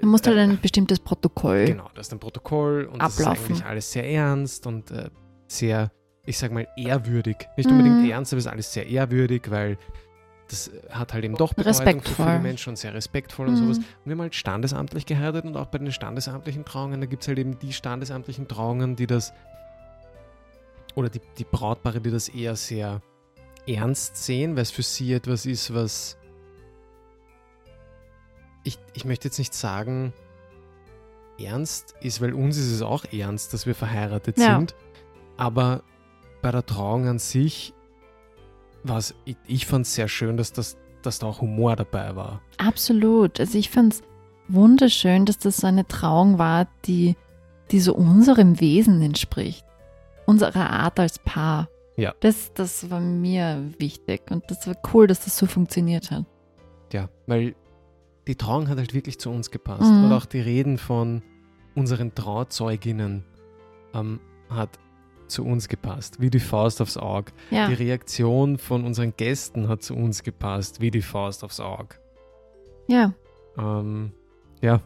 Du 0.00 0.06
musst 0.06 0.26
halt 0.26 0.38
ein 0.38 0.60
bestimmtes 0.60 1.00
Protokoll. 1.00 1.64
Genau, 1.64 1.90
das 1.94 2.06
ist 2.06 2.12
ein 2.12 2.20
Protokoll 2.20 2.84
und 2.84 3.00
ablaufen. 3.00 3.08
das 3.08 3.16
ist 3.16 3.26
eigentlich 3.26 3.64
alles 3.64 3.92
sehr 3.92 4.08
ernst 4.08 4.66
und 4.66 4.90
äh, 4.92 5.10
sehr, 5.48 5.90
ich 6.28 6.38
sag 6.38 6.52
mal, 6.52 6.68
ehrwürdig. 6.76 7.48
Nicht 7.56 7.70
unbedingt 7.70 8.02
mhm. 8.02 8.10
ernst, 8.10 8.32
aber 8.32 8.38
es 8.38 8.44
ist 8.44 8.50
alles 8.50 8.72
sehr 8.72 8.86
ehrwürdig, 8.86 9.50
weil 9.50 9.78
das 10.48 10.70
hat 10.90 11.14
halt 11.14 11.24
eben 11.24 11.34
doch 11.34 11.54
Bedeutung 11.54 12.02
für 12.02 12.14
viele 12.14 12.38
Menschen 12.38 12.70
und 12.70 12.76
sehr 12.76 12.92
respektvoll 12.92 13.46
mhm. 13.46 13.52
und 13.52 13.58
sowas. 13.58 13.78
Und 13.78 13.86
wir 14.04 14.12
haben 14.12 14.20
halt 14.20 14.34
standesamtlich 14.34 15.06
geheiratet 15.06 15.46
und 15.46 15.56
auch 15.56 15.66
bei 15.66 15.78
den 15.78 15.90
standesamtlichen 15.90 16.64
Trauungen, 16.66 17.00
da 17.00 17.06
gibt 17.06 17.22
es 17.22 17.28
halt 17.28 17.38
eben 17.38 17.58
die 17.58 17.72
standesamtlichen 17.72 18.46
Trauungen, 18.46 18.94
die 18.94 19.06
das, 19.06 19.32
oder 20.94 21.08
die, 21.08 21.20
die 21.38 21.44
Brautpaare, 21.44 22.00
die 22.00 22.10
das 22.10 22.28
eher 22.28 22.56
sehr 22.56 23.00
ernst 23.66 24.16
sehen, 24.16 24.54
weil 24.54 24.62
es 24.62 24.70
für 24.70 24.82
sie 24.82 25.14
etwas 25.14 25.46
ist, 25.46 25.72
was 25.74 26.18
ich, 28.64 28.78
ich 28.92 29.06
möchte 29.06 29.28
jetzt 29.28 29.38
nicht 29.38 29.54
sagen, 29.54 30.12
ernst 31.40 31.94
ist, 32.02 32.20
weil 32.20 32.34
uns 32.34 32.58
ist 32.58 32.70
es 32.70 32.82
auch 32.82 33.04
ernst, 33.12 33.54
dass 33.54 33.64
wir 33.64 33.74
verheiratet 33.74 34.36
ja. 34.36 34.56
sind. 34.58 34.74
Aber 35.38 35.82
bei 36.42 36.50
der 36.50 36.64
Trauung 36.64 37.06
an 37.08 37.18
sich 37.18 37.74
war 38.84 38.98
es, 38.98 39.14
ich, 39.24 39.36
ich 39.46 39.66
fand 39.66 39.86
es 39.86 39.94
sehr 39.94 40.08
schön, 40.08 40.36
dass, 40.36 40.52
das, 40.52 40.76
dass 41.02 41.18
da 41.18 41.26
auch 41.26 41.40
Humor 41.40 41.76
dabei 41.76 42.16
war. 42.16 42.40
Absolut. 42.58 43.40
Also 43.40 43.58
ich 43.58 43.70
fand 43.70 43.94
es 43.94 44.02
wunderschön, 44.48 45.26
dass 45.26 45.38
das 45.38 45.58
so 45.58 45.66
eine 45.66 45.86
Trauung 45.86 46.38
war, 46.38 46.68
die, 46.84 47.16
die 47.70 47.80
so 47.80 47.94
unserem 47.94 48.60
Wesen 48.60 49.02
entspricht. 49.02 49.64
Unserer 50.26 50.70
Art 50.70 51.00
als 51.00 51.18
Paar. 51.18 51.68
Ja. 51.96 52.14
Das, 52.20 52.52
das 52.54 52.90
war 52.90 53.00
mir 53.00 53.72
wichtig 53.78 54.30
und 54.30 54.44
das 54.50 54.66
war 54.66 54.76
cool, 54.92 55.06
dass 55.06 55.24
das 55.24 55.36
so 55.36 55.46
funktioniert 55.46 56.10
hat. 56.10 56.24
Ja, 56.92 57.08
weil 57.26 57.54
die 58.26 58.36
Trauung 58.36 58.68
hat 58.68 58.78
halt 58.78 58.94
wirklich 58.94 59.18
zu 59.18 59.30
uns 59.30 59.50
gepasst. 59.50 59.90
Mhm. 59.90 60.04
Und 60.04 60.12
auch 60.12 60.26
die 60.26 60.40
Reden 60.40 60.78
von 60.78 61.22
unseren 61.74 62.14
Trauzeuginnen 62.14 63.24
ähm, 63.94 64.20
hat 64.50 64.78
zu 65.28 65.44
uns 65.44 65.68
gepasst, 65.68 66.20
wie 66.20 66.30
die 66.30 66.40
Faust 66.40 66.80
aufs 66.80 66.96
Auge. 66.96 67.32
Ja. 67.50 67.68
Die 67.68 67.74
Reaktion 67.74 68.58
von 68.58 68.84
unseren 68.84 69.14
Gästen 69.16 69.68
hat 69.68 69.82
zu 69.82 69.94
uns 69.94 70.22
gepasst, 70.22 70.80
wie 70.80 70.90
die 70.90 71.02
Faust 71.02 71.44
aufs 71.44 71.60
Auge. 71.60 71.96
Ja. 72.86 73.12
Ähm, 73.56 74.12
ja, 74.60 74.80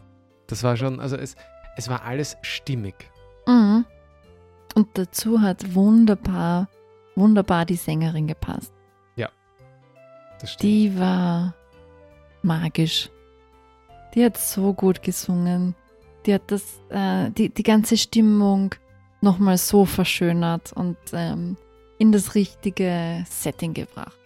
das 0.47 0.63
war 0.63 0.77
schon, 0.77 0.99
also 0.99 1.15
es, 1.15 1.35
es 1.77 1.89
war 1.89 2.03
alles 2.03 2.37
stimmig. 2.41 2.95
Mhm. 3.47 3.85
Und 4.75 4.87
dazu 4.93 5.41
hat 5.41 5.75
wunderbar 5.75 6.67
wunderbar 7.15 7.65
die 7.65 7.75
Sängerin 7.75 8.27
gepasst. 8.27 8.73
Ja, 9.15 9.29
das 10.39 10.53
stimmt. 10.53 10.63
Die 10.63 10.99
war 10.99 11.53
magisch. 12.41 13.09
Die 14.13 14.23
hat 14.23 14.37
so 14.37 14.73
gut 14.73 15.01
gesungen. 15.01 15.75
Die 16.25 16.33
hat 16.33 16.43
das, 16.47 16.81
äh, 16.89 17.31
die, 17.31 17.49
die 17.49 17.63
ganze 17.63 17.97
Stimmung 17.97 18.75
nochmal 19.23 19.57
so 19.57 19.85
verschönert 19.85 20.73
und 20.73 20.97
ähm, 21.13 21.57
in 21.97 22.11
das 22.11 22.35
richtige 22.35 23.23
Setting 23.27 23.73
gebracht. 23.73 24.19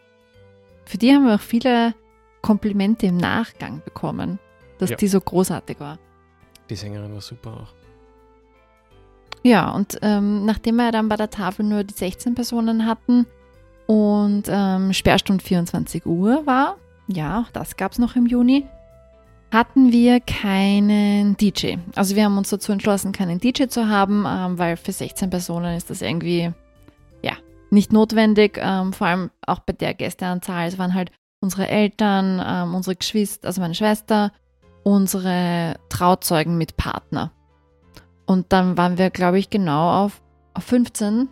Für 0.86 0.98
die 0.98 1.14
haben 1.14 1.26
wir 1.26 1.36
auch 1.36 1.42
viele 1.42 1.94
Komplimente 2.42 3.06
im 3.06 3.18
Nachgang 3.18 3.82
bekommen, 3.86 4.40
dass 4.80 4.90
ja. 4.90 4.98
die 4.98 5.08
so 5.08 5.22
großartig 5.22 5.80
war. 5.80 6.00
Die 6.70 6.76
Sängerin 6.76 7.14
war 7.14 7.22
super 7.22 7.52
auch. 7.52 7.74
Ja, 9.44 9.70
und 9.72 10.00
ähm, 10.02 10.46
nachdem 10.46 10.78
wir 10.78 10.92
dann 10.92 11.08
bei 11.08 11.16
der 11.16 11.30
Tafel 11.30 11.64
nur 11.64 11.84
die 11.84 11.94
16 11.94 12.36
Personen 12.36 12.86
hatten 12.86 13.28
und 13.86 14.44
ähm, 14.50 14.92
Sperrstund 14.94 15.44
24 15.44 16.06
Uhr 16.06 16.46
war, 16.46 16.78
ja, 17.08 17.42
auch 17.42 17.52
das 17.52 17.78
gab 17.78 17.94
es 17.94 18.00
noch 18.00 18.16
im 18.16 18.26
Juni, 18.26 18.66
hatten 19.52 19.92
wir 19.92 20.20
keinen 20.20 21.38
DJ. 21.38 21.76
Also 21.96 22.16
wir 22.16 22.26
haben 22.26 22.38
uns 22.38 22.50
dazu 22.50 22.72
entschlossen, 22.72 23.12
keinen 23.12 23.40
DJ 23.40 23.68
zu 23.68 23.88
haben, 23.88 24.26
ähm, 24.28 24.60
weil 24.60 24.78
für 24.78 24.92
16 24.92 25.30
Personen 25.30 25.78
ist 25.78 25.90
das 25.90 26.02
irgendwie, 26.02 26.52
ja, 27.22 27.34
nicht 27.70 27.94
notwendig. 27.94 28.60
Ähm, 28.62 28.94
vor 28.94 29.08
allem 29.08 29.32
auch 29.46 29.60
bei 29.60 29.74
der 29.74 29.94
Gästeanzahl. 29.94 30.68
Es 30.68 30.78
waren 30.78 30.94
halt 30.94 31.12
unsere 31.40 31.68
Eltern, 31.68 32.42
ähm, 32.46 32.76
unsere 32.76 32.96
Geschwister, 32.96 33.48
also 33.48 33.62
meine 33.62 33.76
Schwester, 33.76 34.32
unsere 34.84 35.76
Trauzeugen 35.90 36.58
mit 36.58 36.78
Partner. 36.78 37.32
Und 38.26 38.52
dann 38.52 38.78
waren 38.78 38.98
wir, 38.98 39.10
glaube 39.10 39.40
ich, 39.40 39.50
genau 39.50 40.06
auf, 40.06 40.22
auf 40.54 40.64
15 40.66 41.30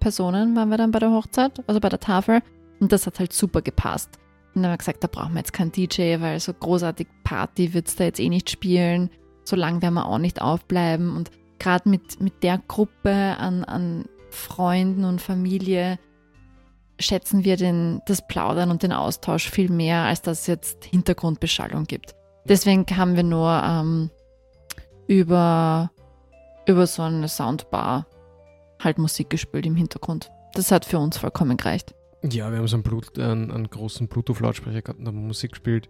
Personen 0.00 0.56
waren 0.56 0.70
wir 0.70 0.78
dann 0.78 0.92
bei 0.92 0.98
der 0.98 1.10
Hochzeit, 1.10 1.62
also 1.66 1.80
bei 1.80 1.90
der 1.90 2.00
Tafel. 2.00 2.40
Und 2.80 2.92
das 2.92 3.06
hat 3.06 3.18
halt 3.18 3.34
super 3.34 3.60
gepasst. 3.60 4.19
Und 4.54 4.62
dann 4.62 4.64
haben 4.64 4.72
wir 4.72 4.78
gesagt, 4.78 5.04
da 5.04 5.08
brauchen 5.08 5.32
wir 5.34 5.40
jetzt 5.40 5.52
keinen 5.52 5.72
DJ, 5.72 6.20
weil 6.20 6.40
so 6.40 6.52
großartig 6.52 7.06
Party 7.24 7.74
wird 7.74 7.88
es 7.88 7.96
da 7.96 8.04
jetzt 8.04 8.20
eh 8.20 8.28
nicht 8.28 8.50
spielen. 8.50 9.10
So 9.44 9.56
lange 9.56 9.82
werden 9.82 9.94
wir 9.94 10.06
auch 10.06 10.18
nicht 10.18 10.40
aufbleiben. 10.40 11.16
Und 11.16 11.30
gerade 11.58 11.88
mit, 11.88 12.20
mit 12.20 12.42
der 12.42 12.58
Gruppe 12.58 13.36
an, 13.38 13.64
an 13.64 14.06
Freunden 14.30 15.04
und 15.04 15.20
Familie 15.20 15.98
schätzen 16.98 17.44
wir 17.44 17.56
den, 17.56 18.00
das 18.06 18.26
Plaudern 18.26 18.70
und 18.70 18.82
den 18.82 18.92
Austausch 18.92 19.48
viel 19.48 19.70
mehr, 19.70 20.02
als 20.02 20.22
dass 20.22 20.40
es 20.40 20.46
jetzt 20.46 20.84
Hintergrundbeschallung 20.84 21.84
gibt. 21.84 22.14
Deswegen 22.44 22.84
haben 22.96 23.16
wir 23.16 23.22
nur 23.22 23.62
ähm, 23.64 24.10
über 25.06 25.90
über 26.66 26.86
so 26.86 27.02
eine 27.02 27.28
Soundbar 27.28 28.06
halt 28.82 28.98
Musik 28.98 29.30
gespielt 29.30 29.66
im 29.66 29.76
Hintergrund. 29.76 30.30
Das 30.54 30.70
hat 30.70 30.84
für 30.84 30.98
uns 30.98 31.18
vollkommen 31.18 31.56
gereicht. 31.56 31.94
Ja, 32.22 32.50
wir 32.50 32.58
haben 32.58 32.68
so 32.68 32.76
einen, 32.76 32.82
Blut, 32.82 33.18
einen, 33.18 33.50
einen 33.50 33.70
großen 33.70 34.08
Bluetooth-Lautsprecher 34.08 34.82
gehabt 34.82 35.00
und 35.00 35.06
haben 35.06 35.26
Musik 35.26 35.52
gespielt. 35.52 35.88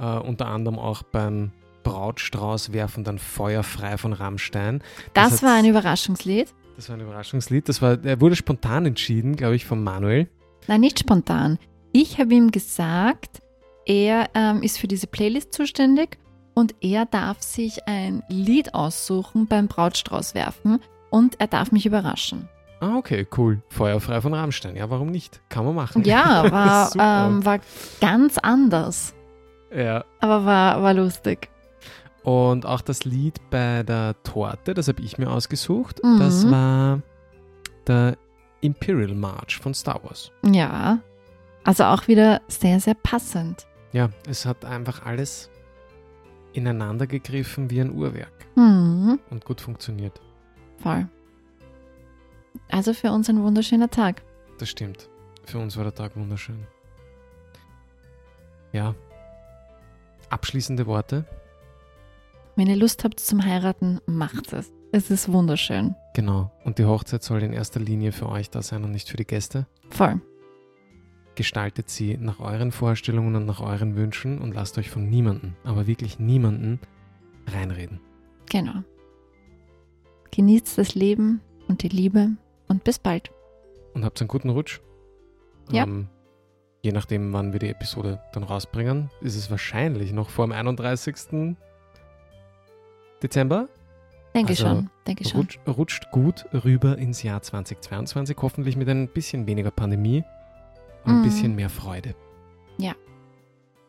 Uh, 0.00 0.18
unter 0.20 0.46
anderem 0.46 0.78
auch 0.78 1.02
beim 1.02 1.52
Brautstrauß 1.82 2.72
werfen 2.72 3.04
dann 3.04 3.18
feuerfrei 3.18 3.98
von 3.98 4.12
Rammstein. 4.12 4.82
Das, 5.12 5.30
das 5.30 5.42
war 5.42 5.54
ein 5.54 5.66
Überraschungslied. 5.66 6.54
Das 6.76 6.88
war 6.88 6.96
ein 6.96 7.02
Überraschungslied. 7.02 7.68
Das 7.68 7.82
war, 7.82 8.02
er 8.02 8.20
wurde 8.20 8.36
spontan 8.36 8.86
entschieden, 8.86 9.36
glaube 9.36 9.56
ich, 9.56 9.66
von 9.66 9.82
Manuel. 9.82 10.28
Nein, 10.66 10.80
nicht 10.80 10.98
spontan. 10.98 11.58
Ich 11.92 12.18
habe 12.18 12.34
ihm 12.34 12.50
gesagt, 12.50 13.42
er 13.84 14.30
ähm, 14.34 14.62
ist 14.62 14.78
für 14.78 14.88
diese 14.88 15.06
Playlist 15.06 15.52
zuständig 15.52 16.18
und 16.54 16.74
er 16.80 17.06
darf 17.06 17.42
sich 17.42 17.86
ein 17.86 18.22
Lied 18.28 18.74
aussuchen 18.74 19.46
beim 19.46 19.68
Brautstrauß 19.68 20.34
werfen 20.34 20.80
und 21.10 21.40
er 21.40 21.46
darf 21.46 21.72
mich 21.72 21.86
überraschen. 21.86 22.48
Ah, 22.80 22.96
okay, 22.96 23.26
cool. 23.36 23.62
Feuerfrei 23.68 24.20
von 24.20 24.32
Rammstein. 24.32 24.74
Ja, 24.74 24.88
warum 24.88 25.10
nicht? 25.10 25.40
Kann 25.50 25.66
man 25.66 25.74
machen. 25.74 26.02
Ja, 26.04 26.50
war, 26.96 27.26
ähm, 27.28 27.44
war 27.44 27.58
ganz 28.00 28.38
anders. 28.38 29.14
Ja. 29.74 30.04
Aber 30.20 30.44
war, 30.46 30.82
war 30.82 30.94
lustig. 30.94 31.50
Und 32.22 32.66
auch 32.66 32.80
das 32.80 33.04
Lied 33.04 33.38
bei 33.50 33.82
der 33.82 34.14
Torte, 34.22 34.74
das 34.74 34.88
habe 34.88 35.02
ich 35.02 35.18
mir 35.18 35.30
ausgesucht. 35.30 36.02
Mhm. 36.02 36.18
Das 36.18 36.50
war 36.50 37.00
der 37.86 38.16
Imperial 38.60 39.14
March 39.14 39.58
von 39.58 39.74
Star 39.74 40.02
Wars. 40.02 40.32
Ja. 40.44 40.98
Also 41.64 41.84
auch 41.84 42.08
wieder 42.08 42.40
sehr, 42.48 42.80
sehr 42.80 42.94
passend. 42.94 43.66
Ja, 43.92 44.08
es 44.28 44.46
hat 44.46 44.64
einfach 44.64 45.04
alles 45.04 45.50
ineinander 46.52 47.06
gegriffen 47.06 47.70
wie 47.70 47.80
ein 47.80 47.92
Uhrwerk. 47.92 48.46
Mhm. 48.56 49.18
Und 49.30 49.44
gut 49.44 49.60
funktioniert. 49.60 50.20
Voll. 50.78 51.06
Also 52.70 52.94
für 52.94 53.10
uns 53.10 53.28
ein 53.28 53.42
wunderschöner 53.42 53.90
Tag. 53.90 54.22
Das 54.58 54.68
stimmt. 54.68 55.08
Für 55.44 55.58
uns 55.58 55.76
war 55.76 55.84
der 55.84 55.94
Tag 55.94 56.16
wunderschön. 56.16 56.66
Ja. 58.72 58.94
Abschließende 60.28 60.86
Worte. 60.86 61.24
Wenn 62.56 62.68
ihr 62.68 62.76
Lust 62.76 63.04
habt 63.04 63.18
zum 63.20 63.44
Heiraten, 63.44 64.00
macht 64.06 64.52
es. 64.52 64.72
Es 64.92 65.10
ist 65.10 65.32
wunderschön. 65.32 65.94
Genau. 66.14 66.50
Und 66.64 66.78
die 66.78 66.84
Hochzeit 66.84 67.22
soll 67.22 67.42
in 67.42 67.52
erster 67.52 67.80
Linie 67.80 68.12
für 68.12 68.28
euch 68.28 68.50
da 68.50 68.62
sein 68.62 68.84
und 68.84 68.90
nicht 68.90 69.08
für 69.08 69.16
die 69.16 69.26
Gäste. 69.26 69.66
Voll. 69.88 70.20
Gestaltet 71.36 71.88
sie 71.88 72.16
nach 72.16 72.40
euren 72.40 72.72
Vorstellungen 72.72 73.34
und 73.36 73.46
nach 73.46 73.60
euren 73.60 73.96
Wünschen 73.96 74.38
und 74.38 74.54
lasst 74.54 74.78
euch 74.78 74.90
von 74.90 75.08
niemandem, 75.08 75.54
aber 75.64 75.86
wirklich 75.86 76.18
niemandem 76.18 76.80
reinreden. 77.46 78.00
Genau. 78.50 78.82
Genießt 80.32 80.76
das 80.76 80.94
Leben 80.94 81.40
und 81.68 81.82
die 81.82 81.88
Liebe 81.88 82.32
und 82.70 82.84
bis 82.84 82.98
bald. 82.98 83.30
Und 83.92 84.04
habt 84.04 84.20
einen 84.20 84.28
guten 84.28 84.48
Rutsch. 84.48 84.80
Ja. 85.70 85.82
Ähm, 85.82 86.08
je 86.82 86.92
nachdem, 86.92 87.32
wann 87.32 87.52
wir 87.52 87.58
die 87.58 87.68
Episode 87.68 88.20
dann 88.32 88.44
rausbringen, 88.44 89.10
ist 89.20 89.36
es 89.36 89.50
wahrscheinlich 89.50 90.12
noch 90.12 90.30
vor 90.30 90.46
dem 90.46 90.52
31. 90.52 91.56
Dezember. 93.22 93.68
Denke 94.34 94.50
also 94.50 94.64
schon, 94.64 94.90
denke 95.06 95.28
schon. 95.28 95.40
Rutscht, 95.40 95.60
rutscht 95.66 96.10
gut 96.12 96.46
rüber 96.64 96.96
ins 96.96 97.24
Jahr 97.24 97.42
2022, 97.42 98.36
hoffentlich 98.40 98.76
mit 98.76 98.88
ein 98.88 99.08
bisschen 99.08 99.48
weniger 99.48 99.72
Pandemie 99.72 100.22
und 101.04 101.12
ein 101.12 101.20
mm. 101.20 101.24
bisschen 101.24 101.56
mehr 101.56 101.68
Freude. 101.68 102.14
Ja. 102.78 102.92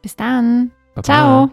Bis 0.02 0.16
dann. 0.16 0.72
Baba. 0.96 1.04
Ciao. 1.04 1.52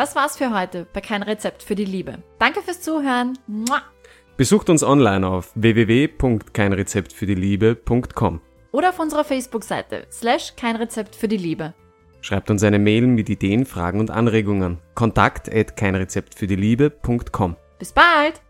Das 0.00 0.16
war's 0.16 0.38
für 0.38 0.58
heute 0.58 0.86
bei 0.94 1.02
Kein 1.02 1.22
Rezept 1.22 1.62
für 1.62 1.74
die 1.74 1.84
Liebe. 1.84 2.22
Danke 2.38 2.62
fürs 2.62 2.80
Zuhören. 2.80 3.38
Mua. 3.46 3.82
Besucht 4.38 4.70
uns 4.70 4.82
online 4.82 5.26
auf 5.26 5.52
www.keinrezeptfürdiliebe.com 5.56 8.40
oder 8.72 8.88
auf 8.88 8.98
unserer 8.98 9.24
Facebook-Seite 9.24 10.06
slash 10.10 10.56
kein 10.56 10.76
Rezept 10.76 11.14
für 11.14 11.28
die 11.28 11.36
Liebe. 11.36 11.74
Schreibt 12.22 12.50
uns 12.50 12.62
eine 12.62 12.78
Mail 12.78 13.08
mit 13.08 13.28
Ideen, 13.28 13.66
Fragen 13.66 14.00
und 14.00 14.10
Anregungen. 14.10 14.78
Kontakt 14.94 15.54
at 15.54 15.76
keinrezeptfürdiliebe.com. 15.76 17.56
Bis 17.78 17.92
bald! 17.92 18.40